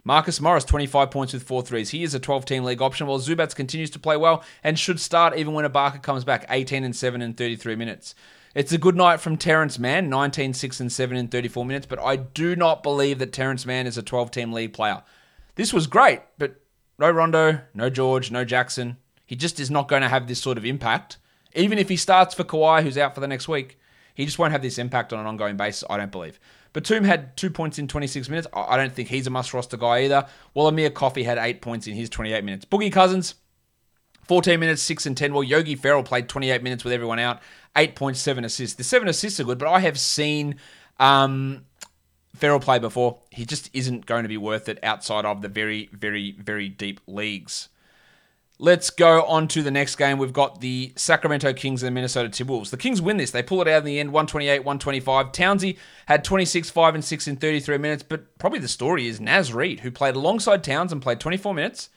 [0.07, 1.91] Marcus Morris, 25 points with 4 threes.
[1.91, 5.01] He is a 12 team league option, while Zubac continues to play well and should
[5.01, 8.15] start even when Ibaka comes back, 18 and 7 in 33 minutes.
[8.55, 11.99] It's a good night from Terance Mann, 19, 6 and 7 in 34 minutes, but
[11.99, 15.03] I do not believe that Terance Mann is a 12 team league player.
[15.55, 16.61] This was great, but
[16.99, 18.99] no Rondo, no George, no Jackson.
[19.25, 21.17] He just is not going to have this sort of impact.
[21.55, 23.79] Even if he starts for Kawhi, who's out for the next week,
[24.15, 26.39] he just won't have this impact on an ongoing basis, I don't believe.
[26.75, 28.49] Batum had two points in 26 minutes.
[28.53, 30.27] I don't think he's a must roster guy either.
[30.55, 32.65] Well, Amir Coffey had eight points in his 28 minutes.
[32.65, 33.37] Boogie Cousins,
[34.25, 35.33] 14 minutes, 6 and 10.
[35.33, 37.41] Well, Yogi Ferrell played 28 minutes with everyone out,
[37.77, 38.77] 8.7 assists.
[38.77, 40.57] The seven assists are good, but I have seen
[40.99, 41.65] um,
[42.35, 43.21] Ferrell play before.
[43.31, 47.01] He just isn't going to be worth it outside of the very, very, very deep
[47.07, 47.69] leagues.
[48.61, 50.17] Let's go on to the next game.
[50.17, 52.71] We've got the Sacramento Kings and the Minnesota Timberwolves.
[52.71, 53.33] The Kings win this.
[53.33, 55.33] They pull it out in the end, 128 125.
[55.33, 55.77] Townsy
[56.07, 59.81] had 26, 5 and 6 in 33 minutes, but probably the story is Naz Reid,
[59.81, 61.91] who played alongside Towns and played 24 minutes,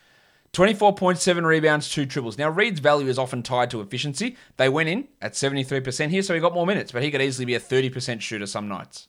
[0.54, 2.40] 24.7 rebounds, 2 triples.
[2.40, 4.36] Now, Reid's value is often tied to efficiency.
[4.58, 7.46] They went in at 73% here, so he got more minutes, but he could easily
[7.46, 9.08] be a 30% shooter some nights.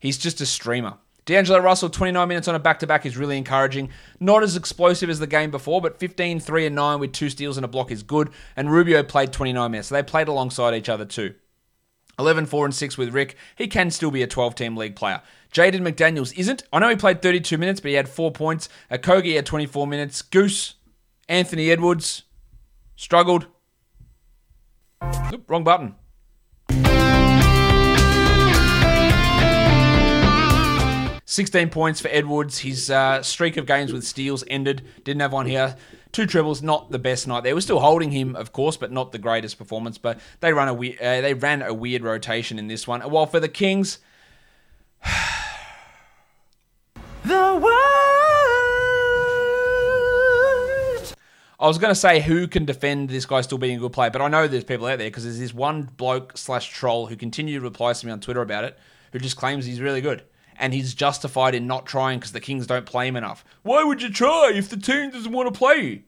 [0.00, 0.94] He's just a streamer.
[1.24, 3.90] D'Angelo Russell, 29 minutes on a back to back is really encouraging.
[4.18, 7.56] Not as explosive as the game before, but 15, 3 and 9 with two steals
[7.56, 8.30] and a block is good.
[8.56, 11.34] And Rubio played 29 minutes, so they played alongside each other too.
[12.18, 13.36] 11, 4 and 6 with Rick.
[13.56, 15.22] He can still be a 12 team league player.
[15.52, 16.64] Jaden McDaniels isn't.
[16.72, 18.68] I know he played 32 minutes, but he had 4 points.
[18.90, 20.22] Okogie had 24 minutes.
[20.22, 20.74] Goose,
[21.28, 22.24] Anthony Edwards,
[22.96, 23.46] struggled.
[25.32, 25.94] Oop, wrong button.
[31.32, 32.58] 16 points for Edwards.
[32.58, 34.82] His uh, streak of games with steals ended.
[35.02, 35.76] Didn't have one here.
[36.12, 37.42] Two triples, not the best night.
[37.42, 39.96] They were still holding him, of course, but not the greatest performance.
[39.96, 43.00] But they run a we- uh, they ran a weird rotation in this one.
[43.00, 43.98] While for the Kings,
[47.24, 47.72] The world.
[51.58, 54.10] I was going to say who can defend this guy still being a good player,
[54.10, 57.16] but I know there's people out there because there's this one bloke slash troll who
[57.16, 58.78] continued to reply to me on Twitter about it,
[59.12, 60.24] who just claims he's really good.
[60.62, 63.44] And he's justified in not trying because the Kings don't play him enough.
[63.62, 66.02] Why would you try if the team doesn't want to play you?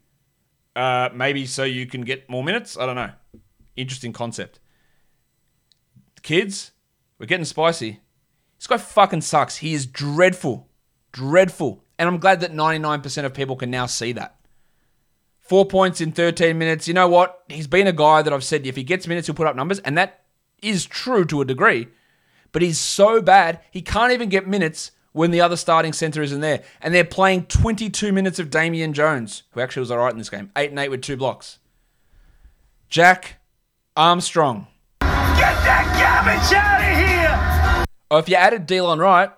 [0.77, 2.79] Uh, maybe so you can get more minutes?
[2.79, 3.11] I don't know.
[3.75, 4.61] Interesting concept.
[6.23, 6.71] Kids,
[7.19, 8.01] we're getting spicy.
[8.57, 9.57] This guy fucking sucks.
[9.57, 10.69] He is dreadful.
[11.11, 11.83] Dreadful.
[11.99, 14.37] And I'm glad that 99% of people can now see that.
[15.41, 16.89] Four points in 13 minutes.
[16.89, 17.43] You know what?
[17.49, 19.81] He's been a guy that I've said if he gets minutes, he'll put up numbers.
[19.81, 20.23] And that
[20.63, 21.89] is true to a degree.
[22.55, 26.41] But he's so bad, he can't even get minutes when the other starting center isn't
[26.41, 26.63] there.
[26.81, 30.31] And they're playing 22 minutes of Damian Jones, who actually was all right in this
[30.31, 30.53] game.
[30.57, 31.59] 8 and 8 with two blocks.
[32.89, 33.41] Jack
[33.97, 34.69] Armstrong.
[35.01, 37.87] Get that garbage out of here.
[38.13, 39.33] Oh, if you added Delon Wright,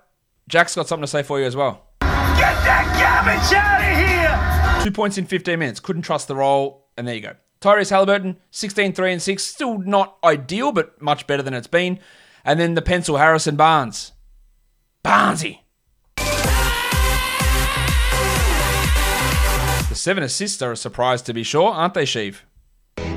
[0.47, 1.87] Jack's got something to say for you as well.
[2.01, 4.83] Get that garbage out of here.
[4.83, 5.79] Two points in 15 minutes.
[5.79, 6.85] Couldn't trust the role.
[6.95, 7.33] And there you go.
[7.61, 9.43] Tyrese Halliburton, 16, 3 and 6.
[9.43, 11.99] Still not ideal, but much better than it's been.
[12.47, 14.13] And then the pencil, Harrison Barnes.
[15.03, 15.59] Barnesy.
[19.89, 22.37] The seven assists are a surprise to be sure, aren't they, Sheev?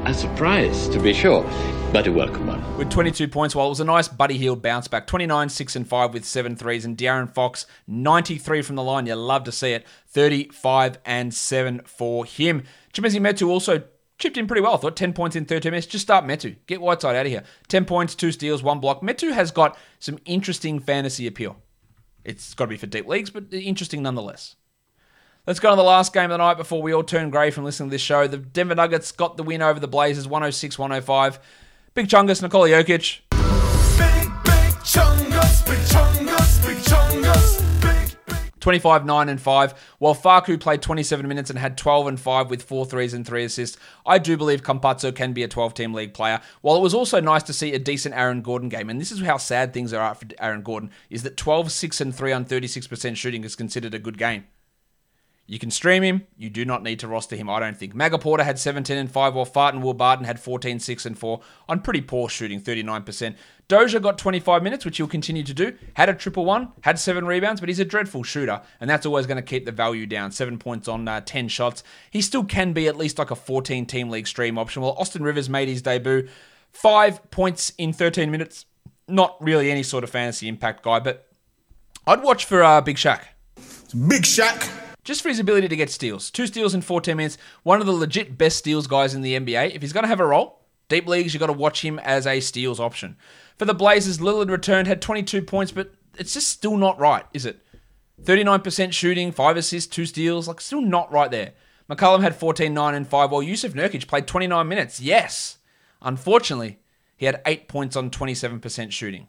[0.05, 1.45] A surprise, to be sure,
[1.93, 2.77] but a welcome one.
[2.77, 5.07] With 22 points, while it was a nice Buddy Hield bounce back.
[5.07, 6.85] 29, 6 and 5 with seven threes.
[6.85, 9.07] And De'Aaron Fox, 93 from the line.
[9.07, 9.87] You love to see it.
[10.09, 12.65] 35 and 7 for him.
[12.93, 13.85] Chimezie Metu also
[14.21, 14.75] chipped in pretty well.
[14.75, 15.87] I thought 10 points in 13 minutes.
[15.87, 16.57] Just start Metu.
[16.67, 17.43] Get Whiteside out of here.
[17.69, 19.01] 10 points, 2 steals, 1 block.
[19.01, 21.57] Metu has got some interesting fantasy appeal.
[22.25, 24.57] It's got to be for deep leagues, but interesting nonetheless.
[25.47, 27.51] Let's go on to the last game of the night before we all turn grey
[27.51, 28.29] from listening to this show.
[28.29, 31.41] The Denver Nuggets got the win over the Blazers 106 105.
[31.95, 33.21] Big Chungus, Nikola Jokic.
[33.31, 36.10] Big, big chungus, big chungus,
[38.61, 39.75] 25, 9, and 5.
[39.99, 43.45] While Facu played 27 minutes and had 12 and 5 with 4 threes and 3
[43.45, 46.41] assists, I do believe Campazzo can be a 12 team league player.
[46.61, 49.21] While it was also nice to see a decent Aaron Gordon game, and this is
[49.21, 53.17] how sad things are for Aaron Gordon, is that 12, 6, and 3 on 36%
[53.17, 54.45] shooting is considered a good game.
[55.51, 56.29] You can stream him.
[56.37, 57.93] You do not need to roster him, I don't think.
[57.93, 61.19] Maga Porter had 17 and 5, while Fart and Will Barton had 14, 6 and
[61.19, 63.35] 4 on pretty poor shooting, 39%.
[63.69, 65.77] Doja got 25 minutes, which he'll continue to do.
[65.95, 69.27] Had a triple one, had seven rebounds, but he's a dreadful shooter, and that's always
[69.27, 70.31] going to keep the value down.
[70.31, 71.83] Seven points on uh, 10 shots.
[72.13, 74.83] He still can be at least like a 14 team league stream option.
[74.83, 76.29] Well, Austin Rivers made his debut.
[76.71, 78.67] Five points in 13 minutes.
[79.09, 81.27] Not really any sort of fantasy impact guy, but
[82.07, 83.25] I'd watch for uh, Big Shaq
[84.09, 84.90] Big Shaq.
[85.03, 86.31] Just for his ability to get steals.
[86.31, 87.39] Two steals in 14 minutes.
[87.63, 89.75] One of the legit best steals guys in the NBA.
[89.75, 92.27] If he's going to have a role, deep leagues, you've got to watch him as
[92.27, 93.17] a steals option.
[93.59, 97.47] For the Blazers, Lillard returned, had 22 points, but it's just still not right, is
[97.47, 97.61] it?
[98.23, 101.53] 39% shooting, 5 assists, 2 steals, like still not right there.
[101.89, 105.01] McCollum had 14, 9, and 5, while Jusuf Nurkic played 29 minutes.
[105.01, 105.59] Yes.
[106.03, 106.79] Unfortunately,
[107.17, 109.29] he had 8 points on 27% shooting.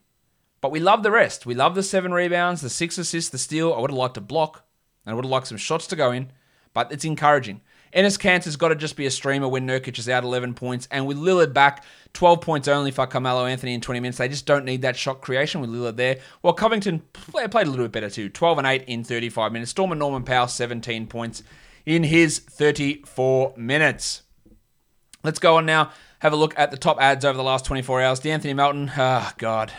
[0.59, 1.45] But we love the rest.
[1.45, 3.74] We love the 7 rebounds, the 6 assists, the steal.
[3.74, 4.65] I would have liked a block.
[5.06, 6.32] And I would have liked some shots to go in,
[6.74, 7.62] but it's encouraging.
[7.93, 10.88] Enes Kanter's got to just be a streamer when Nurkic is out 11 points.
[10.91, 11.84] And with Lillard back,
[12.14, 14.18] 12 points only for Carmelo Anthony in 20 minutes.
[14.18, 16.20] They just don't need that shot creation with Lillard there.
[16.39, 18.30] While Covington play, played a little bit better too.
[18.30, 19.72] 12 and 8 in 35 minutes.
[19.72, 21.43] Storm and Norman Powell, 17 points
[21.86, 24.24] in his 34 minutes.
[25.24, 25.91] Let's go on now.
[26.20, 28.20] Have a look at the top ads over the last 24 hours.
[28.22, 29.74] De'Anthony Melton, ah, God.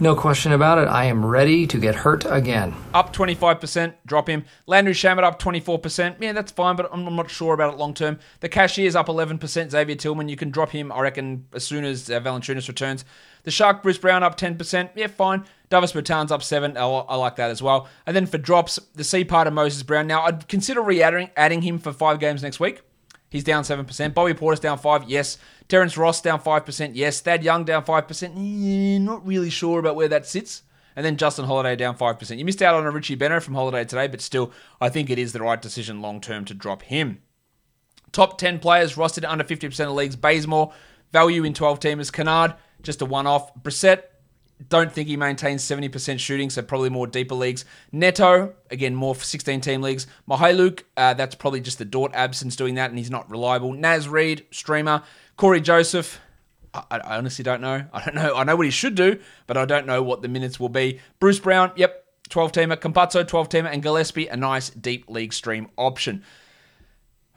[0.00, 0.88] No question about it.
[0.88, 2.74] I am ready to get hurt again.
[2.92, 4.44] Up 25%, drop him.
[4.66, 6.16] Landry Shamet up 24%.
[6.18, 8.18] Yeah, that's fine, but I'm not sure about it long term.
[8.40, 9.70] The cashier's up 11%.
[9.70, 13.04] Xavier Tillman, you can drop him, I reckon, as soon as uh, returns.
[13.44, 14.90] The Shark, Bruce Brown up 10%.
[14.94, 15.44] Yeah, fine.
[15.68, 17.88] Davis Bertans up 7 I, I like that as well.
[18.06, 20.06] And then for drops, the C part of Moses Brown.
[20.06, 22.82] Now, I'd consider re adding him for five games next week.
[23.32, 24.12] He's down 7%.
[24.12, 25.38] Bobby Portis' down 5 yes.
[25.72, 27.22] Terrence Ross down 5%, yes.
[27.22, 30.64] Thad Young down 5%, eh, not really sure about where that sits.
[30.94, 32.36] And then Justin Holiday down 5%.
[32.38, 34.52] You missed out on a Richie Benaud from Holiday today, but still,
[34.82, 37.22] I think it is the right decision long term to drop him.
[38.12, 40.14] Top 10 players rostered under 50% of leagues.
[40.14, 40.74] Bazemore,
[41.10, 42.12] value in 12 teamers.
[42.12, 42.52] Kennard,
[42.82, 43.54] just a one off.
[43.54, 44.02] Brissett,
[44.68, 47.64] don't think he maintains 70% shooting, so probably more deeper leagues.
[47.90, 50.06] Neto, again, more for 16 team leagues.
[50.28, 53.72] Mykhailiuk, uh, that's probably just the Dort absence doing that, and he's not reliable.
[53.72, 55.02] Naz Reid, streamer.
[55.36, 56.20] Cory Joseph,
[56.74, 57.84] I, I honestly don't know.
[57.92, 58.34] I don't know.
[58.36, 61.00] I know what he should do, but I don't know what the minutes will be.
[61.18, 65.68] Bruce Brown, yep, 12 teamer, Campazzo, 12 teamer, and Gillespie, a nice deep league stream
[65.76, 66.22] option.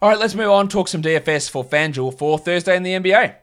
[0.02, 3.36] All right, let's move on, talk some DFS for FanDuel for Thursday in the NBA.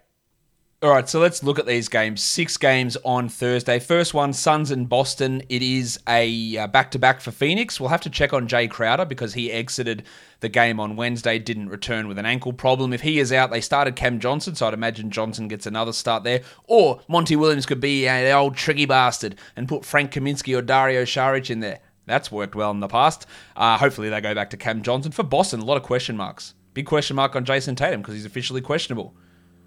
[0.82, 2.20] All right, so let's look at these games.
[2.24, 3.78] Six games on Thursday.
[3.78, 5.40] First one, Suns and Boston.
[5.48, 7.78] It is a back to back for Phoenix.
[7.78, 10.02] We'll have to check on Jae Crowder because he exited
[10.40, 12.92] the game on Wednesday, didn't return with an ankle problem.
[12.92, 16.24] If he is out, they started Cam Johnson, so I'd imagine Johnson gets another start
[16.24, 16.40] there.
[16.64, 21.04] Or Monty Williams could be an old tricky bastard and put Frank Kaminsky or Dario
[21.04, 21.78] Saric in there.
[22.06, 23.26] That's worked well in the past.
[23.54, 25.12] Uh, hopefully they go back to Cam Johnson.
[25.12, 26.54] For Boston, a lot of question marks.
[26.74, 29.14] Big question mark on Jayson Tatum because he's officially questionable.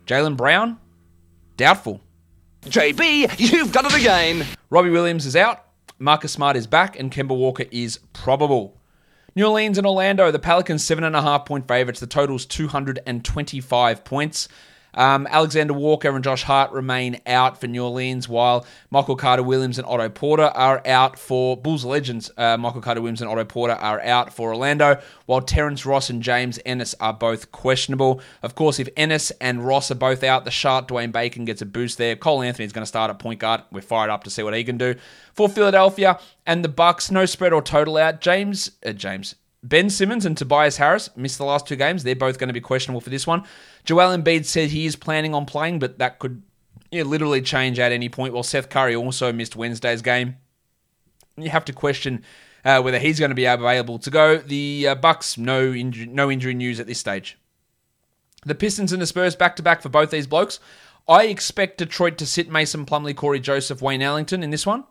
[0.07, 0.77] Jaylen Brown,
[1.57, 2.01] Doubtful.
[2.63, 4.45] JB, you've done it again.
[4.69, 5.65] Robbie Williams is out.
[5.99, 8.77] Marcus Smart is back, and Kemba Walker is probable.
[9.35, 11.99] New Orleans and Orlando, the Pelicans seven and a half point favorites.
[11.99, 14.47] The total's 225 points.
[14.95, 19.77] Um, Alexander Walker and Josh Hart remain out for New Orleans, while Michael Carter Williams
[19.77, 22.31] and Otto Porter are out for Bulls legends.
[22.37, 26.23] Uh, Michael Carter Williams and Otto Porter are out for Orlando, while Terrence Ross and
[26.23, 28.21] James Ennis are both questionable.
[28.41, 31.65] Of course, if Ennis and Ross are both out, the sharp Dwayne Bacon gets a
[31.65, 32.15] boost there.
[32.15, 33.63] Cole Anthony is going to start at point guard.
[33.71, 34.95] We're fired up to see what he can do
[35.33, 37.11] for Philadelphia and the Bucks.
[37.11, 38.21] No spread or total out.
[38.21, 39.35] James, uh, James.
[39.67, 42.03] Ben Simmons and Tobias Harris missed the last two games.
[42.03, 43.43] They're both going to be questionable for this one.
[43.83, 46.43] Joel Embiid said he is planning on playing, but that could
[46.91, 48.33] yeah, literally change at any point.
[48.33, 50.37] While Seth Curry also missed Wednesday's game.
[51.35, 52.23] You have to question
[52.63, 54.37] uh, whether he's going to be available to go.
[54.37, 57.37] The uh, Bucks, no injury, no injury news at this stage.
[58.45, 60.59] The Pistons and the Spurs back to back for both these blokes.
[61.07, 64.83] I expect Detroit to sit Mason Plumlee, Cory Joseph, Wayne Ellington in this one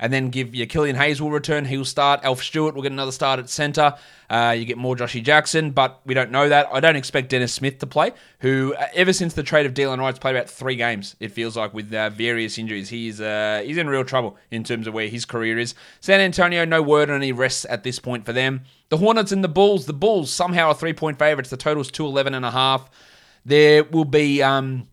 [0.00, 1.66] and then give you Killian Hayes will return.
[1.66, 2.24] He'll start.
[2.24, 3.94] Alf Stewart will get another start at centre.
[4.28, 6.68] Uh, you get more Joshy Jackson, but we don't know that.
[6.72, 9.98] I don't expect Dennis Smith to play, who uh, ever since the trade of Delon
[9.98, 11.16] Wright's played about three games.
[11.20, 14.86] It feels like with uh, various injuries, he's uh, he's in real trouble in terms
[14.86, 15.74] of where his career is.
[16.00, 18.62] San Antonio, no word on any rests at this point for them.
[18.88, 19.86] The Hornets and the Bulls.
[19.86, 21.50] The Bulls somehow are three point favourites.
[21.50, 22.90] The total's two eleven and a half.
[23.44, 24.42] There will be.
[24.42, 24.88] Um,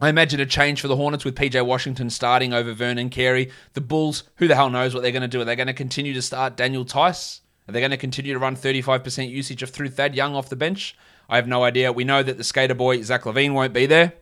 [0.00, 3.50] I imagine a change for the Hornets with PJ Washington starting over Vernon Carey.
[3.74, 5.40] The Bulls, who the hell knows what they're going to do?
[5.40, 7.42] Are they going to continue to start Daniel Theis?
[7.68, 10.56] Are they going to continue to run 35% usage of through Thad Young off the
[10.56, 10.96] bench?
[11.28, 11.92] I have no idea.
[11.92, 14.14] We know that the skater boy, Zach LaVine, won't be there.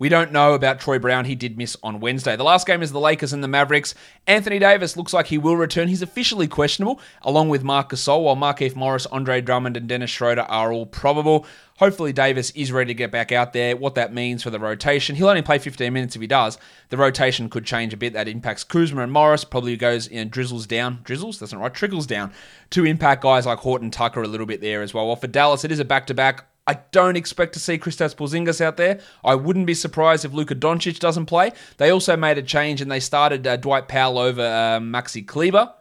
[0.00, 1.26] We don't know about Troy Brown.
[1.26, 2.34] He did miss on Wednesday.
[2.34, 3.94] The last game is the Lakers and the Mavericks.
[4.26, 5.88] Anthony Davis looks like he will return.
[5.88, 10.46] He's officially questionable, along with Marc Gasol, while Markieff Morris, Andre Drummond, and Dennis Schroeder
[10.48, 11.44] are all probable.
[11.76, 13.76] Hopefully, Davis is ready to get back out there.
[13.76, 16.56] What that means for the rotation, he'll only play 15 minutes if he does.
[16.88, 18.14] The rotation could change a bit.
[18.14, 19.44] That impacts Kuzma and Morris.
[19.44, 21.00] Probably goes, know, drizzles down.
[21.04, 21.38] Drizzles?
[21.38, 21.74] That's not right.
[21.74, 22.32] Trickles down
[22.70, 25.06] to impact guys like Horton Tucker a little bit there as well.
[25.06, 26.46] Well, for Dallas, it is a back to back.
[26.66, 29.00] I don't expect to see Kristaps Porzingis out there.
[29.24, 31.52] I wouldn't be surprised if Luka Doncic doesn't play.
[31.78, 35.72] They also made a change and they started uh, Dwight Powell over uh, Maxi Kleber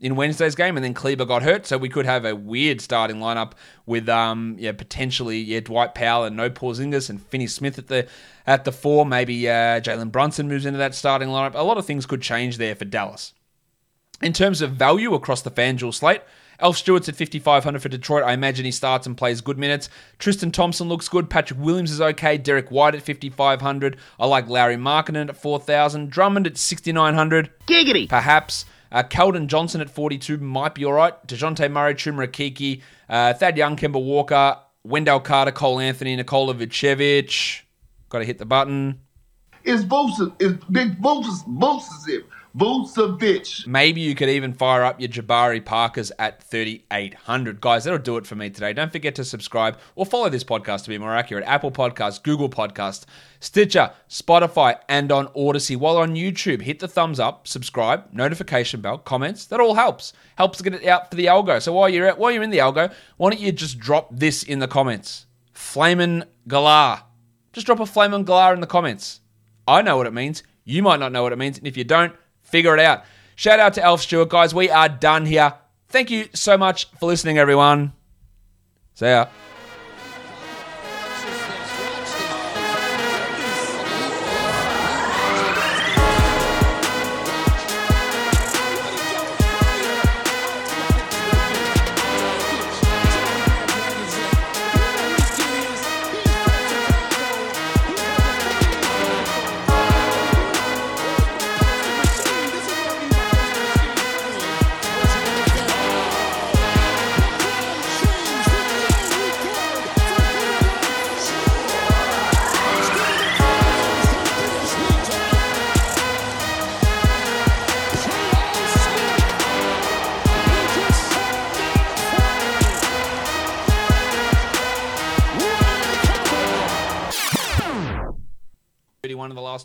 [0.00, 3.16] in Wednesday's game, and then Kleber got hurt, so we could have a weird starting
[3.16, 3.52] lineup
[3.84, 8.08] with um yeah potentially yeah Dwight Powell and no Porzingis and Finney Smith at the
[8.46, 9.04] at the four.
[9.04, 11.54] Maybe uh, Jalen Brunson moves into that starting lineup.
[11.54, 13.34] A lot of things could change there for Dallas.
[14.22, 16.22] In terms of value across the FanDuel slate,
[16.62, 18.24] Alf Stewart's at 5,500 for Detroit.
[18.24, 19.88] I imagine he starts and plays good minutes.
[20.18, 21.30] Tristan Thompson looks good.
[21.30, 22.36] Patrick Williams is okay.
[22.38, 23.96] Derek White at 5,500.
[24.18, 26.10] I like Lauri Markkanen at 4,000.
[26.10, 27.50] Drummond at 6,900.
[27.66, 28.08] Giggity.
[28.08, 28.64] Perhaps.
[28.92, 31.14] Uh, Keldon Johnson at 42 might be all right.
[31.26, 37.60] DeJounte Murray, Chuma Okeke, uh, Thad Young, Kemba Walker, Wendell Carter, Cole Anthony, Nikola Vucevic.
[38.08, 39.00] Got to hit the button.
[39.64, 40.34] It's Vucevic.
[40.40, 42.24] It's Big Vucevic.
[42.56, 43.66] Vucevic.
[43.66, 47.60] Maybe you could even fire up your Jabari Parkers at 3,800.
[47.60, 48.72] Guys, that'll do it for me today.
[48.72, 51.44] Don't forget to subscribe or follow this podcast to be more accurate.
[51.46, 53.06] Apple Podcasts, Google Podcasts,
[53.38, 55.76] Stitcher, Spotify, and on Audacy.
[55.76, 59.46] While on YouTube, hit the thumbs up, subscribe, notification bell, comments.
[59.46, 60.12] That all helps.
[60.34, 61.62] Helps get it out for the algo.
[61.62, 64.42] So while you're at, while you're in the algo, why don't you just drop this
[64.42, 65.26] in the comments?
[65.52, 67.04] Flamin' Galah.
[67.52, 69.20] Just drop a Flamin' Galah in the comments.
[69.68, 70.42] I know what it means.
[70.64, 71.58] You might not know what it means.
[71.58, 72.12] And if you don't,
[72.50, 73.04] figure it out.
[73.36, 74.54] Shout out to Alf Stewart, guys.
[74.54, 75.54] We are done here.
[75.88, 77.92] Thank you so much for listening, everyone.
[78.94, 79.26] See ya.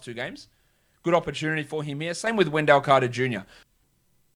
[0.05, 0.47] Two games.
[1.03, 2.13] Good opportunity for him here.
[2.13, 3.39] Same with Wendell Carter Jr.